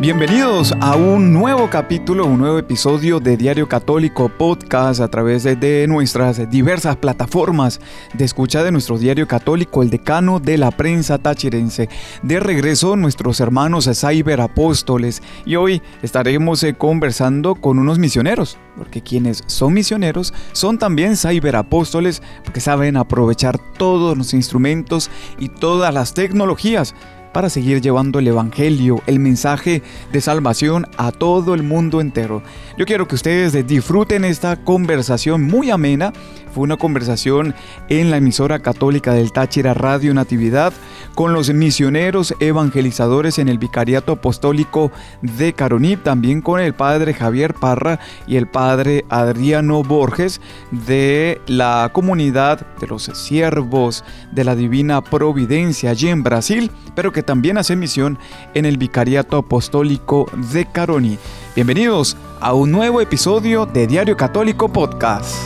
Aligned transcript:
Bienvenidos 0.00 0.72
a 0.80 0.96
un 0.96 1.34
nuevo 1.34 1.68
capítulo, 1.68 2.24
un 2.24 2.38
nuevo 2.38 2.58
episodio 2.58 3.20
de 3.20 3.36
Diario 3.36 3.68
Católico 3.68 4.30
Podcast 4.30 4.98
a 5.02 5.08
través 5.08 5.44
de, 5.44 5.86
nuestras 5.88 6.48
diversas 6.50 6.96
plataformas 6.96 7.82
de 8.14 8.24
escucha 8.24 8.62
de 8.62 8.72
nuestro 8.72 8.96
Diario 8.96 9.28
Católico, 9.28 9.82
el 9.82 9.90
decano 9.90 10.40
de 10.40 10.56
la 10.56 10.70
prensa 10.70 11.18
tachirense. 11.18 11.90
De 12.22 12.40
regreso 12.40 12.96
nuestros 12.96 13.40
hermanos 13.40 13.90
cyberapóstoles 13.92 15.22
y 15.44 15.56
hoy 15.56 15.82
estaremos 16.00 16.62
eh, 16.62 16.72
conversando 16.72 17.54
con 17.54 17.78
unos 17.78 17.98
misioneros, 17.98 18.56
porque 18.78 19.02
quienes 19.02 19.44
son 19.48 19.74
misioneros 19.74 20.32
son 20.52 20.78
también 20.78 21.14
cyberapóstoles 21.14 22.22
porque 22.42 22.60
saben 22.60 22.96
aprovechar 22.96 23.58
todos 23.76 24.16
los 24.16 24.32
instrumentos 24.32 25.10
y 25.38 25.50
todas 25.50 25.92
las 25.92 26.14
tecnologías 26.14 26.94
para 27.32 27.50
seguir 27.50 27.80
llevando 27.80 28.18
el 28.18 28.28
Evangelio, 28.28 29.02
el 29.06 29.18
mensaje 29.18 29.82
de 30.12 30.20
salvación 30.20 30.86
a 30.96 31.12
todo 31.12 31.54
el 31.54 31.62
mundo 31.62 32.00
entero. 32.00 32.42
Yo 32.76 32.86
quiero 32.86 33.06
que 33.06 33.14
ustedes 33.14 33.66
disfruten 33.66 34.24
esta 34.24 34.56
conversación 34.56 35.42
muy 35.42 35.70
amena. 35.70 36.12
Fue 36.52 36.64
una 36.64 36.76
conversación 36.76 37.54
en 37.88 38.10
la 38.10 38.16
emisora 38.16 38.58
católica 38.58 39.14
del 39.14 39.32
Táchira 39.32 39.72
Radio 39.72 40.12
Natividad 40.12 40.72
con 41.14 41.32
los 41.32 41.52
misioneros 41.52 42.34
evangelizadores 42.40 43.38
en 43.38 43.48
el 43.48 43.58
Vicariato 43.58 44.12
Apostólico 44.12 44.90
de 45.22 45.52
Caroní, 45.52 45.96
también 45.96 46.40
con 46.40 46.60
el 46.60 46.74
padre 46.74 47.14
Javier 47.14 47.54
Parra 47.54 48.00
y 48.26 48.36
el 48.36 48.48
padre 48.48 49.04
Adriano 49.10 49.84
Borges 49.84 50.40
de 50.72 51.40
la 51.46 51.90
comunidad 51.92 52.66
de 52.80 52.86
los 52.88 53.04
siervos 53.04 54.04
de 54.32 54.44
la 54.44 54.56
Divina 54.56 55.02
Providencia 55.02 55.90
allí 55.90 56.08
en 56.08 56.22
Brasil, 56.22 56.70
pero 56.94 57.12
que 57.12 57.19
también 57.22 57.58
hace 57.58 57.76
misión 57.76 58.18
en 58.54 58.64
el 58.64 58.76
Vicariato 58.76 59.36
Apostólico 59.36 60.30
de 60.52 60.66
Caroni. 60.66 61.18
Bienvenidos 61.54 62.16
a 62.40 62.54
un 62.54 62.70
nuevo 62.70 63.00
episodio 63.00 63.66
de 63.66 63.86
Diario 63.86 64.16
Católico 64.16 64.72
Podcast. 64.72 65.36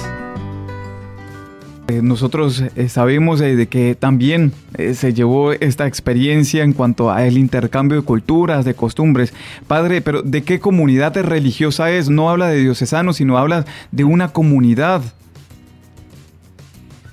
Eh, 1.89 2.00
nosotros 2.03 2.62
eh, 2.77 2.89
sabemos 2.89 3.42
eh, 3.42 3.56
de 3.56 3.66
que 3.66 3.94
también 3.94 4.53
se 4.94 5.12
llevó 5.12 5.53
esta 5.53 5.86
experiencia 5.86 6.64
en 6.64 6.72
cuanto 6.72 7.11
al 7.11 7.36
intercambio 7.36 8.00
de 8.00 8.06
culturas, 8.06 8.64
de 8.64 8.75
costumbres. 8.75 9.34
Padre, 9.66 10.00
pero 10.00 10.22
¿de 10.22 10.42
qué 10.42 10.61
comunidad 10.61 11.14
religiosa 11.16 11.91
es? 11.91 12.09
No 12.09 12.31
habla 12.31 12.48
de 12.48 12.61
diocesanos, 12.61 13.16
sino 13.16 13.36
habla 13.36 13.66
de 13.92 14.05
una 14.05 14.33
comunidad. 14.33 15.03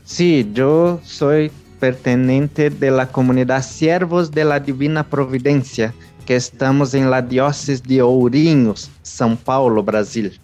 Sí, 0.06 0.50
yo 0.54 1.00
soy 1.04 1.52
pertenente 1.82 2.70
de 2.70 2.92
la 2.92 3.08
comunidad 3.08 3.64
Siervos 3.64 4.30
de 4.30 4.46
la 4.46 4.60
Divina 4.60 5.04
Providencia, 5.04 5.96
que 6.28 6.36
estamos 6.36 6.94
en 6.94 7.10
la 7.10 7.24
diócesis 7.24 7.82
de 7.82 8.04
Ourinhos, 8.04 8.92
São 9.04 9.36
Paulo, 9.36 9.82
Brasil. 9.82 10.40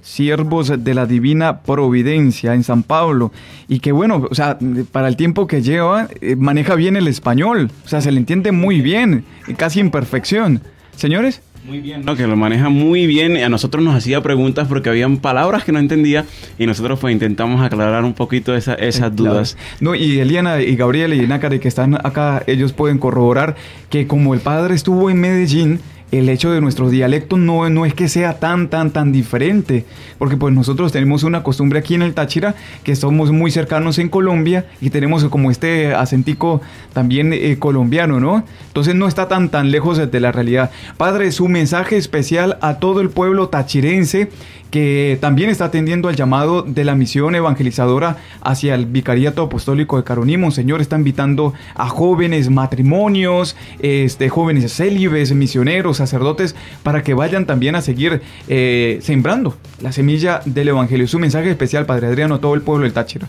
Siervos 0.00 0.72
de 0.82 0.94
la 0.94 1.04
Divina 1.04 1.60
Providencia 1.60 2.54
en 2.54 2.64
San 2.64 2.82
Paulo. 2.82 3.30
Y 3.68 3.80
que 3.80 3.92
bueno, 3.92 4.26
o 4.30 4.34
sea, 4.34 4.58
para 4.90 5.08
el 5.08 5.16
tiempo 5.16 5.46
que 5.46 5.60
lleva, 5.60 6.08
eh, 6.22 6.34
maneja 6.34 6.74
bien 6.76 6.96
el 6.96 7.08
español. 7.08 7.70
O 7.84 7.88
sea, 7.88 8.00
se 8.00 8.10
le 8.10 8.18
entiende 8.18 8.52
muy 8.52 8.80
bien, 8.80 9.24
casi 9.56 9.80
en 9.80 9.90
perfección. 9.90 10.62
Señores. 10.96 11.42
Muy 11.64 11.80
bien, 11.80 12.04
¿no? 12.04 12.16
que 12.16 12.26
lo 12.26 12.36
maneja 12.36 12.68
muy 12.70 13.06
bien. 13.06 13.36
A 13.36 13.48
nosotros 13.48 13.84
nos 13.84 13.94
hacía 13.94 14.20
preguntas 14.20 14.66
porque 14.66 14.88
habían 14.88 15.18
palabras 15.18 15.62
que 15.62 15.70
no 15.70 15.78
entendía 15.78 16.24
y 16.58 16.66
nosotros 16.66 16.98
pues 16.98 17.12
intentamos 17.12 17.62
aclarar 17.62 18.04
un 18.04 18.14
poquito 18.14 18.56
esas 18.56 18.76
eh, 18.80 19.10
dudas. 19.12 19.56
No, 19.80 19.94
y 19.94 20.18
Eliana 20.18 20.60
y 20.60 20.74
Gabriel 20.74 21.14
y 21.14 21.24
Nácare 21.26 21.60
que 21.60 21.68
están 21.68 21.94
acá, 21.94 22.42
ellos 22.48 22.72
pueden 22.72 22.98
corroborar 22.98 23.54
que 23.90 24.08
como 24.08 24.34
el 24.34 24.40
padre 24.40 24.74
estuvo 24.74 25.08
en 25.08 25.20
Medellín, 25.20 25.80
el 26.12 26.28
hecho 26.28 26.52
de 26.52 26.60
nuestro 26.60 26.90
dialecto 26.90 27.38
no, 27.38 27.68
no 27.70 27.86
es 27.86 27.94
que 27.94 28.08
sea 28.08 28.38
tan, 28.38 28.68
tan, 28.68 28.90
tan 28.90 29.12
diferente, 29.12 29.86
porque 30.18 30.36
pues 30.36 30.54
nosotros 30.54 30.92
tenemos 30.92 31.22
una 31.24 31.42
costumbre 31.42 31.78
aquí 31.78 31.94
en 31.94 32.02
el 32.02 32.12
Táchira, 32.14 32.54
que 32.84 32.94
somos 32.94 33.32
muy 33.32 33.50
cercanos 33.50 33.98
en 33.98 34.10
Colombia 34.10 34.66
y 34.80 34.90
tenemos 34.90 35.24
como 35.24 35.50
este 35.50 35.94
acentico 35.94 36.60
también 36.92 37.32
eh, 37.32 37.56
colombiano, 37.58 38.20
¿no? 38.20 38.44
Entonces 38.66 38.94
no 38.94 39.08
está 39.08 39.26
tan, 39.26 39.48
tan 39.48 39.70
lejos 39.70 39.98
de 40.10 40.20
la 40.20 40.32
realidad. 40.32 40.70
Padre, 40.98 41.32
su 41.32 41.48
mensaje 41.48 41.96
especial 41.96 42.58
a 42.60 42.74
todo 42.74 43.00
el 43.00 43.08
pueblo 43.08 43.48
tachirense 43.48 44.30
que 44.72 45.18
también 45.20 45.50
está 45.50 45.66
atendiendo 45.66 46.08
al 46.08 46.16
llamado 46.16 46.62
de 46.62 46.84
la 46.84 46.94
misión 46.94 47.34
evangelizadora 47.34 48.16
hacia 48.40 48.74
el 48.74 48.86
Vicariato 48.86 49.42
Apostólico 49.42 49.98
de 49.98 50.04
Caroní. 50.04 50.38
Monseñor 50.38 50.80
está 50.80 50.96
invitando 50.96 51.52
a 51.74 51.90
jóvenes 51.90 52.48
matrimonios, 52.48 53.54
este, 53.80 54.30
jóvenes 54.30 54.72
célibes, 54.72 55.34
misioneros, 55.34 55.98
sacerdotes, 55.98 56.56
para 56.82 57.02
que 57.02 57.12
vayan 57.12 57.44
también 57.44 57.74
a 57.76 57.82
seguir 57.82 58.22
eh, 58.48 58.98
sembrando 59.02 59.58
la 59.82 59.92
semilla 59.92 60.40
del 60.46 60.68
Evangelio. 60.68 61.06
Su 61.06 61.18
mensaje 61.18 61.50
especial, 61.50 61.84
Padre 61.84 62.06
Adriano, 62.06 62.36
a 62.36 62.40
todo 62.40 62.54
el 62.54 62.62
pueblo 62.62 62.84
del 62.84 62.94
Táchira. 62.94 63.28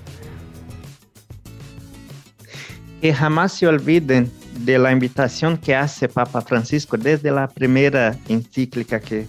Que 3.02 3.14
jamás 3.14 3.52
se 3.52 3.68
olviden 3.68 4.32
de 4.60 4.80
la 4.80 4.94
invitación 4.94 5.58
que 5.58 5.76
hace 5.76 6.08
Papa 6.08 6.40
Francisco 6.40 6.96
desde 6.96 7.32
la 7.32 7.50
primera 7.50 8.16
encíclica 8.30 9.02
que 9.02 9.26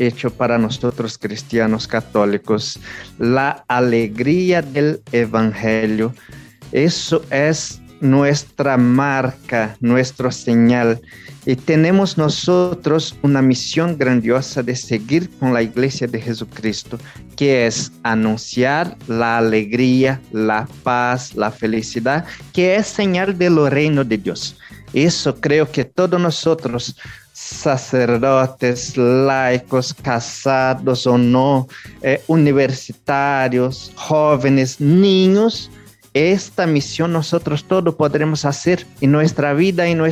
hecho 0.00 0.30
para 0.30 0.58
nosotros 0.58 1.18
cristianos 1.18 1.86
católicos, 1.86 2.80
la 3.18 3.64
alegría 3.68 4.62
del 4.62 5.00
Evangelio. 5.12 6.14
Eso 6.72 7.22
es 7.30 7.80
nuestra 8.00 8.76
marca, 8.76 9.76
nuestra 9.80 10.32
señal. 10.32 11.00
Y 11.46 11.56
tenemos 11.56 12.18
nosotros 12.18 13.16
una 13.22 13.40
misión 13.40 13.96
grandiosa 13.96 14.62
de 14.62 14.76
seguir 14.76 15.30
con 15.38 15.54
la 15.54 15.62
iglesia 15.62 16.06
de 16.06 16.20
Jesucristo, 16.20 16.98
que 17.36 17.66
es 17.66 17.92
anunciar 18.02 18.96
la 19.08 19.38
alegría, 19.38 20.20
la 20.32 20.68
paz, 20.82 21.34
la 21.34 21.50
felicidad, 21.50 22.24
que 22.52 22.76
es 22.76 22.86
señal 22.86 23.36
del 23.38 23.70
reino 23.70 24.04
de 24.04 24.18
Dios. 24.18 24.56
Eso 24.92 25.40
creo 25.40 25.70
que 25.70 25.84
todos 25.84 26.20
nosotros 26.20 26.96
sacerdotes, 27.32 28.96
laicos, 28.96 29.94
casados 29.94 31.06
o 31.06 31.16
no, 31.16 31.68
eh, 32.02 32.22
universitarios, 32.26 33.92
jóvenes, 33.94 34.80
niños, 34.80 35.70
esta 36.12 36.66
misión 36.66 37.12
nosotros 37.12 37.64
todos 37.64 37.94
podremos 37.94 38.44
hacer 38.44 38.84
en 39.00 39.12
nuestra 39.12 39.54
vida, 39.54 39.86
en 39.86 40.02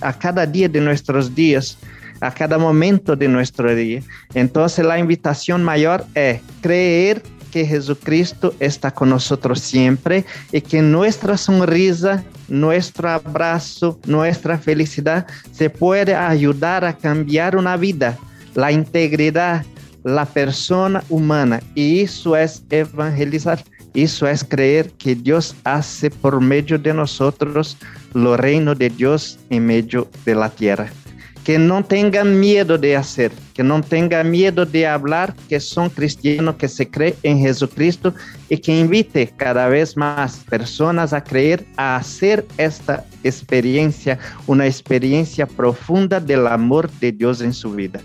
a 0.00 0.12
cada 0.12 0.46
día 0.46 0.68
de 0.68 0.80
nuestros 0.80 1.34
días, 1.34 1.78
a 2.20 2.32
cada 2.32 2.58
momento 2.58 3.16
de 3.16 3.28
nuestro 3.28 3.74
día. 3.74 4.02
Entonces 4.34 4.84
la 4.84 4.98
invitación 4.98 5.64
mayor 5.64 6.04
es 6.14 6.40
creer 6.60 7.22
que 7.50 7.66
Jesucristo 7.66 8.54
está 8.60 8.90
con 8.90 9.10
nosotros 9.10 9.60
siempre 9.60 10.24
y 10.52 10.60
que 10.60 10.82
nuestra 10.82 11.36
sonrisa, 11.36 12.24
nuestro 12.48 13.10
abrazo, 13.10 13.98
nuestra 14.06 14.58
felicidad 14.58 15.26
se 15.52 15.70
puede 15.70 16.14
ayudar 16.14 16.84
a 16.84 16.96
cambiar 16.96 17.56
una 17.56 17.76
vida, 17.76 18.16
la 18.54 18.72
integridad, 18.72 19.64
la 20.04 20.24
persona 20.24 21.02
humana. 21.08 21.60
Y 21.74 22.00
eso 22.00 22.36
es 22.36 22.62
evangelizar. 22.70 23.62
Eso 23.94 24.28
es 24.28 24.44
creer 24.44 24.90
que 24.92 25.14
Dios 25.14 25.56
hace 25.64 26.10
por 26.10 26.40
medio 26.40 26.78
de 26.78 26.94
nosotros 26.94 27.76
lo 28.14 28.36
reino 28.36 28.74
de 28.74 28.90
Dios 28.90 29.38
en 29.50 29.66
medio 29.66 30.08
de 30.24 30.34
la 30.34 30.50
tierra 30.50 30.90
que 31.48 31.58
no 31.58 31.82
tengan 31.82 32.38
miedo 32.38 32.76
de 32.76 32.94
hacer, 32.94 33.32
que 33.54 33.62
no 33.62 33.80
tengan 33.80 34.30
miedo 34.30 34.66
de 34.66 34.86
hablar, 34.86 35.34
que 35.48 35.60
son 35.60 35.88
cristianos, 35.88 36.56
que 36.56 36.68
se 36.68 36.90
creen 36.90 37.14
en 37.22 37.38
Jesucristo 37.38 38.12
y 38.50 38.58
que 38.58 38.78
invite 38.78 39.32
cada 39.34 39.66
vez 39.66 39.96
más 39.96 40.44
personas 40.50 41.14
a 41.14 41.24
creer, 41.24 41.64
a 41.78 41.96
hacer 41.96 42.46
esta 42.58 43.06
experiencia, 43.24 44.18
una 44.46 44.66
experiencia 44.66 45.46
profunda 45.46 46.20
del 46.20 46.46
amor 46.46 46.90
de 47.00 47.12
Dios 47.12 47.40
en 47.40 47.54
su 47.54 47.72
vida. 47.72 47.98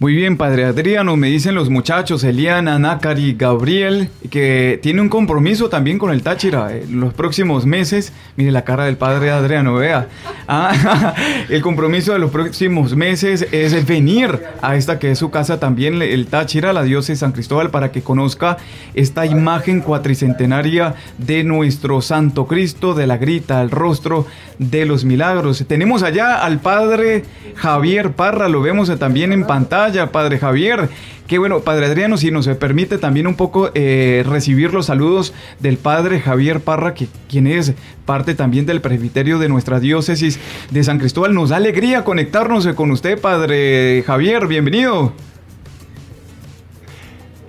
Muy 0.00 0.14
bien, 0.14 0.36
Padre 0.36 0.64
Adriano, 0.64 1.16
me 1.16 1.26
dicen 1.26 1.56
los 1.56 1.70
muchachos, 1.70 2.22
Eliana, 2.22 2.78
Nácari, 2.78 3.34
Gabriel, 3.34 4.10
que 4.30 4.78
tiene 4.80 5.02
un 5.02 5.08
compromiso 5.08 5.68
también 5.68 5.98
con 5.98 6.12
el 6.12 6.22
Táchira 6.22 6.72
en 6.72 7.00
los 7.00 7.12
próximos 7.14 7.66
meses. 7.66 8.12
Mire 8.36 8.52
la 8.52 8.62
cara 8.62 8.84
del 8.84 8.96
Padre 8.96 9.32
Adriano, 9.32 9.74
vea. 9.74 10.06
Ah, 10.50 11.14
el 11.50 11.60
compromiso 11.60 12.14
de 12.14 12.18
los 12.18 12.30
próximos 12.30 12.96
meses 12.96 13.46
es 13.52 13.86
venir 13.86 14.40
a 14.62 14.76
esta 14.76 14.98
que 14.98 15.10
es 15.10 15.18
su 15.18 15.30
casa 15.30 15.60
también, 15.60 16.00
el 16.00 16.26
Táchira, 16.26 16.72
la 16.72 16.84
diócesis 16.84 17.18
San 17.18 17.32
Cristóbal, 17.32 17.68
para 17.68 17.92
que 17.92 18.00
conozca 18.00 18.56
esta 18.94 19.26
imagen 19.26 19.82
cuatricentenaria 19.82 20.94
de 21.18 21.44
nuestro 21.44 22.00
Santo 22.00 22.46
Cristo, 22.46 22.94
de 22.94 23.06
la 23.06 23.18
grita, 23.18 23.60
el 23.60 23.70
rostro 23.70 24.26
de 24.58 24.86
los 24.86 25.04
milagros. 25.04 25.62
Tenemos 25.68 26.02
allá 26.02 26.42
al 26.42 26.60
Padre 26.60 27.24
Javier 27.56 28.12
Parra, 28.12 28.48
lo 28.48 28.62
vemos 28.62 28.90
también 28.98 29.34
en 29.34 29.46
pantalla 29.46 29.87
Padre 30.12 30.38
Javier. 30.38 30.88
Qué 31.26 31.38
bueno, 31.38 31.60
Padre 31.60 31.86
Adriano, 31.86 32.16
si 32.16 32.30
nos 32.30 32.48
permite 32.48 32.98
también 32.98 33.26
un 33.26 33.34
poco 33.34 33.70
eh, 33.74 34.24
recibir 34.26 34.72
los 34.72 34.86
saludos 34.86 35.34
del 35.60 35.76
Padre 35.76 36.20
Javier 36.20 36.60
Parra, 36.60 36.94
que, 36.94 37.08
quien 37.28 37.46
es 37.46 37.74
parte 38.06 38.34
también 38.34 38.64
del 38.64 38.80
presbiterio 38.80 39.38
de 39.38 39.48
nuestra 39.48 39.80
diócesis 39.80 40.38
de 40.70 40.84
San 40.84 40.98
Cristóbal. 40.98 41.34
Nos 41.34 41.50
da 41.50 41.56
alegría 41.56 42.04
conectarnos 42.04 42.66
con 42.68 42.90
usted, 42.90 43.20
Padre 43.20 44.02
Javier. 44.06 44.46
Bienvenido. 44.46 45.12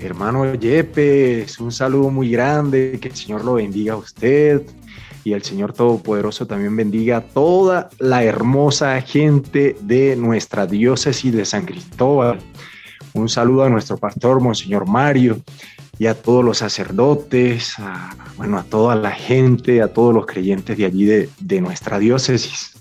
Hermano 0.01 0.53
Yepes, 0.55 1.59
un 1.59 1.73
saludo 1.73 2.09
muy 2.09 2.31
grande, 2.31 2.97
que 3.01 3.09
el 3.09 3.15
Señor 3.15 3.43
lo 3.43 3.55
bendiga 3.55 3.93
a 3.93 3.97
usted 3.97 4.61
y 5.25 5.33
el 5.33 5.43
Señor 5.43 5.73
Todopoderoso 5.73 6.47
también 6.47 6.73
bendiga 6.75 7.17
a 7.17 7.21
toda 7.21 7.89
la 7.99 8.23
hermosa 8.23 9.01
gente 9.01 9.75
de 9.81 10.15
nuestra 10.15 10.65
diócesis 10.65 11.33
de 11.33 11.43
San 11.43 11.65
Cristóbal. 11.65 12.39
Un 13.13 13.27
saludo 13.27 13.65
a 13.65 13.69
nuestro 13.69 13.97
pastor, 13.97 14.39
Monseñor 14.39 14.87
Mario, 14.87 15.41
y 15.97 16.07
a 16.07 16.15
todos 16.15 16.45
los 16.45 16.59
sacerdotes, 16.59 17.77
a, 17.77 18.15
bueno, 18.37 18.57
a 18.57 18.63
toda 18.63 18.95
la 18.95 19.11
gente, 19.11 19.81
a 19.81 19.89
todos 19.89 20.13
los 20.13 20.25
creyentes 20.25 20.77
de 20.77 20.85
allí 20.85 21.03
de, 21.03 21.29
de 21.41 21.59
nuestra 21.59 21.99
diócesis. 21.99 22.77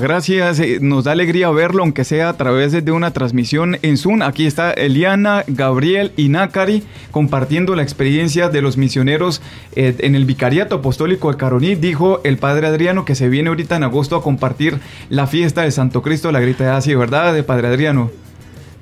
Gracias, 0.00 0.58
eh, 0.58 0.78
nos 0.80 1.04
da 1.04 1.12
alegría 1.12 1.48
verlo, 1.50 1.84
aunque 1.84 2.02
sea 2.02 2.28
a 2.28 2.36
través 2.36 2.72
de 2.72 2.90
una 2.90 3.12
transmisión 3.12 3.78
en 3.82 3.96
Zoom. 3.96 4.22
Aquí 4.22 4.44
está 4.44 4.72
Eliana, 4.72 5.44
Gabriel 5.46 6.10
y 6.16 6.30
Nácari 6.30 6.82
compartiendo 7.12 7.76
la 7.76 7.84
experiencia 7.84 8.48
de 8.48 8.60
los 8.60 8.76
misioneros 8.76 9.40
eh, 9.76 9.94
en 10.00 10.16
el 10.16 10.24
Vicariato 10.24 10.74
Apostólico 10.74 11.30
de 11.30 11.36
Caroní. 11.36 11.76
Dijo 11.76 12.20
el 12.24 12.38
padre 12.38 12.66
Adriano 12.66 13.04
que 13.04 13.14
se 13.14 13.28
viene 13.28 13.50
ahorita 13.50 13.76
en 13.76 13.84
agosto 13.84 14.16
a 14.16 14.22
compartir 14.22 14.80
la 15.10 15.28
fiesta 15.28 15.62
de 15.62 15.70
Santo 15.70 16.02
Cristo, 16.02 16.32
la 16.32 16.40
grita 16.40 16.64
de 16.64 16.70
Asia, 16.70 16.98
¿verdad, 16.98 17.32
de 17.32 17.44
padre 17.44 17.68
Adriano? 17.68 18.23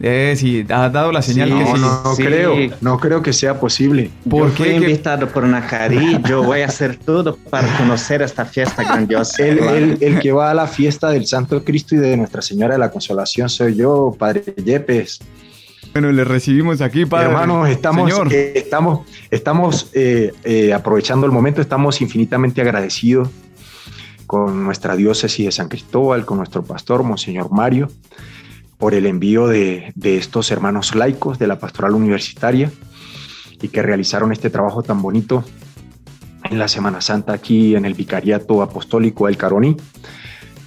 Eh, 0.04 0.34
sí, 0.37 0.66
ha 0.69 0.88
dado 0.88 1.12
la 1.12 1.22
señal 1.22 1.49
que 1.56 1.64
sí. 1.64 1.81
No, 1.81 2.02
no 2.02 2.16
creo, 2.16 2.54
no 2.81 2.99
creo 2.99 3.22
que 3.22 3.32
sea 3.32 3.60
posible. 3.60 4.10
¿Por 4.28 4.49
yo 4.49 4.56
fui 4.56 4.70
invitado 4.70 5.28
por 5.28 5.44
Nacari, 5.44 6.19
yo 6.28 6.43
voy 6.43 6.62
a 6.62 6.66
hacer 6.66 6.96
todo 6.96 7.37
para 7.37 7.69
conocer 7.78 8.20
esta 8.20 8.44
fiesta 8.44 8.82
grandiosa. 8.82 9.46
El, 9.46 9.99
el, 10.00 10.19
que 10.19 10.32
va 10.32 10.50
a 10.50 10.54
la 10.54 10.66
fiesta 10.66 11.10
del 11.10 11.25
Santo 11.26 11.62
Cristo 11.62 11.94
y 11.94 11.99
de 11.99 12.16
Nuestra 12.16 12.43
Señora 12.43 12.75
de 12.75 12.81
la 12.81 12.90
Consolación 12.90 13.49
soy 13.49 13.76
yo, 13.76 14.12
Padre 14.19 14.43
Yepes. 14.56 15.20
Bueno, 15.93 16.10
le 16.10 16.25
recibimos 16.25 16.81
aquí, 16.81 17.06
Padre. 17.06 17.28
Hermanos, 17.28 17.69
estamos, 17.69 18.10
eh, 18.32 18.54
estamos, 18.56 19.06
estamos 19.31 19.90
eh, 19.93 20.32
eh, 20.43 20.72
aprovechando 20.72 21.26
el 21.26 21.32
momento, 21.32 21.60
estamos 21.60 22.00
infinitamente 22.00 22.60
agradecidos 22.60 23.28
con 24.26 24.64
nuestra 24.64 24.96
diócesis 24.96 25.46
de 25.46 25.52
San 25.52 25.69
Cristóbal, 25.69 26.25
con 26.25 26.38
nuestro 26.38 26.64
pastor, 26.64 27.04
Monseñor 27.04 27.52
Mario 27.52 27.88
por 28.82 28.94
el 28.94 29.06
envío 29.06 29.46
de, 29.46 29.93
estos 30.02 30.50
hermanos 30.50 30.96
laicos 30.96 31.38
de 31.38 31.46
la 31.46 31.61
pastoral 31.61 31.93
universitaria 31.93 32.73
y 33.61 33.69
que 33.69 33.81
realizaron 33.81 34.32
este 34.32 34.50
trabajo 34.50 34.82
tan 34.82 35.00
bonito 35.00 35.44
en 36.50 36.58
la 36.58 36.67
Semana 36.67 37.00
Santa 37.00 37.32
aquí 37.32 37.76
en 37.76 37.84
el 37.84 37.94
Vicariato 37.94 38.61
Apostólico 38.61 39.29
del 39.29 39.37
Caroní. 39.37 39.76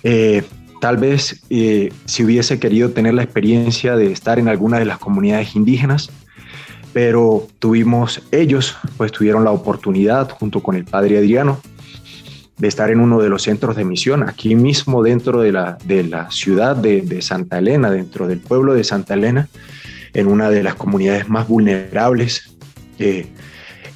Eh, 0.04 0.44
tal 0.80 0.96
vez 0.96 1.42
eh, 1.50 1.92
si 2.06 2.24
hubiese 2.24 2.58
querido 2.58 2.92
tener 2.92 3.16
la 3.16 3.24
experiencia 3.24 3.98
de 3.98 4.14
estar 4.14 4.40
en 4.40 4.48
alguna 4.48 4.80
de 4.80 4.86
las 4.86 5.00
comunidades 5.00 5.54
indígenas, 5.58 6.10
pero 6.94 7.46
tuvimos 7.60 8.22
ellos, 8.32 8.78
pues 8.96 9.12
tuvieron 9.12 9.44
la 9.44 9.52
oportunidad 9.52 10.30
junto 10.30 10.64
con 10.64 10.78
el 10.78 10.86
padre 10.86 11.18
Adriano 11.18 11.60
de 12.58 12.68
estar 12.68 12.90
en 12.90 13.00
uno 13.00 13.20
de 13.22 13.30
los 13.30 13.44
centros 13.44 13.76
de 13.76 13.84
misión, 13.84 14.24
aquí 14.24 14.56
mismo 14.56 15.04
dentro 15.04 15.42
de 15.42 15.52
la, 15.52 15.78
de 15.84 16.04
la 16.04 16.32
ciudad 16.32 16.76
de, 16.76 17.22
Santa 17.22 17.58
Elena, 17.58 17.92
dentro 17.92 18.28
del 18.28 18.40
pueblo 18.40 18.74
de 18.74 18.84
Santa 18.84 19.14
Elena, 19.14 19.50
en 20.14 20.28
una 20.28 20.50
de 20.50 20.64
las 20.64 20.76
comunidades 20.76 21.28
más 21.28 21.48
vulnerables. 21.48 22.56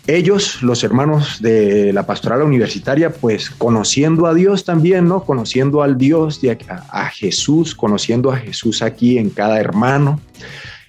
ellos, 0.07 0.61
los 0.61 0.83
hermanos 0.83 1.41
de 1.41 1.93
la 1.93 2.05
pastoral 2.05 2.41
universitaria, 2.41 3.11
pues 3.13 3.49
conociendo 3.49 4.25
a 4.25 4.33
Dios 4.33 4.65
también, 4.65 5.07
¿no? 5.07 5.23
Conociendo 5.23 5.81
al 5.81 5.97
Dios, 5.97 6.41
de, 6.41 6.57
a, 6.67 7.03
a 7.03 7.09
Jesús, 7.09 7.73
conociendo 7.75 8.31
a 8.31 8.37
Jesús 8.37 8.81
aquí 8.81 9.17
en 9.17 9.29
cada 9.29 9.59
hermano, 9.59 10.19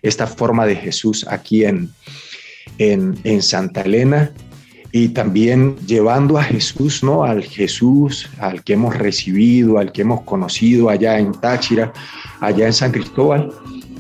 esta 0.03 0.27
forma 0.27 0.67
de 0.67 0.75
Jesús 0.75 1.27
aquí 1.29 1.65
en, 1.65 1.91
en, 2.79 3.19
en 3.23 3.43
Santa 3.43 3.83
Elena, 3.83 4.33
y 4.93 5.09
también 5.09 5.77
llevando 5.87 6.39
a 6.39 6.43
Jesús, 6.43 7.03
¿no? 7.03 7.25
Al 7.25 7.43
Jesús 7.43 8.29
al 8.39 8.65
que 8.65 8.73
hemos 8.73 8.97
recibido, 8.97 9.79
al 9.79 9.93
que 9.93 10.03
hemos 10.03 10.23
conocido 10.23 10.89
allá 10.89 11.19
en 11.19 11.33
Táchira, 11.33 11.93
allá 12.41 12.67
en 12.67 12.73
San 12.73 12.91
Cristóbal, 12.91 13.53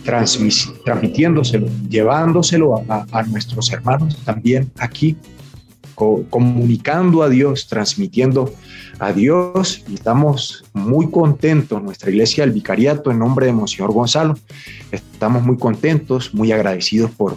transmitiéndoselo, 0.04 1.68
llevándoselo 1.88 2.82
a, 2.88 3.22
nuestros 3.24 3.70
hermanos 3.70 4.16
también 4.24 4.70
aquí, 4.78 5.16
comunicando 5.94 7.22
a 7.22 7.28
Dios, 7.28 7.68
transmitiendo 7.68 8.52
a 8.98 9.12
Dios 9.12 9.84
y 9.86 9.94
estamos 9.94 10.64
muy 10.72 11.10
contentos, 11.10 11.82
nuestra 11.82 12.10
iglesia 12.10 12.44
del 12.44 12.54
Vicariato 12.54 13.10
en 13.10 13.18
nombre 13.18 13.46
de 13.46 13.52
Monseñor 13.52 13.92
Gonzalo, 13.92 14.38
estamos 14.90 15.42
muy 15.42 15.58
contentos, 15.58 16.32
muy 16.32 16.52
agradecidos 16.52 17.10
por 17.10 17.36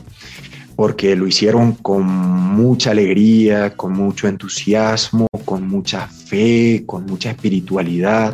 porque 0.83 1.15
lo 1.15 1.25
hicieron 1.25 1.75
con 1.75 2.05
mucha 2.05 2.91
alegría, 2.91 3.73
con 3.73 3.93
mucho 3.93 4.27
entusiasmo, 4.27 5.27
con 5.45 5.65
mucha 5.65 6.07
fe, 6.07 6.83
con 6.85 7.05
mucha 7.05 7.29
espiritualidad, 7.31 8.33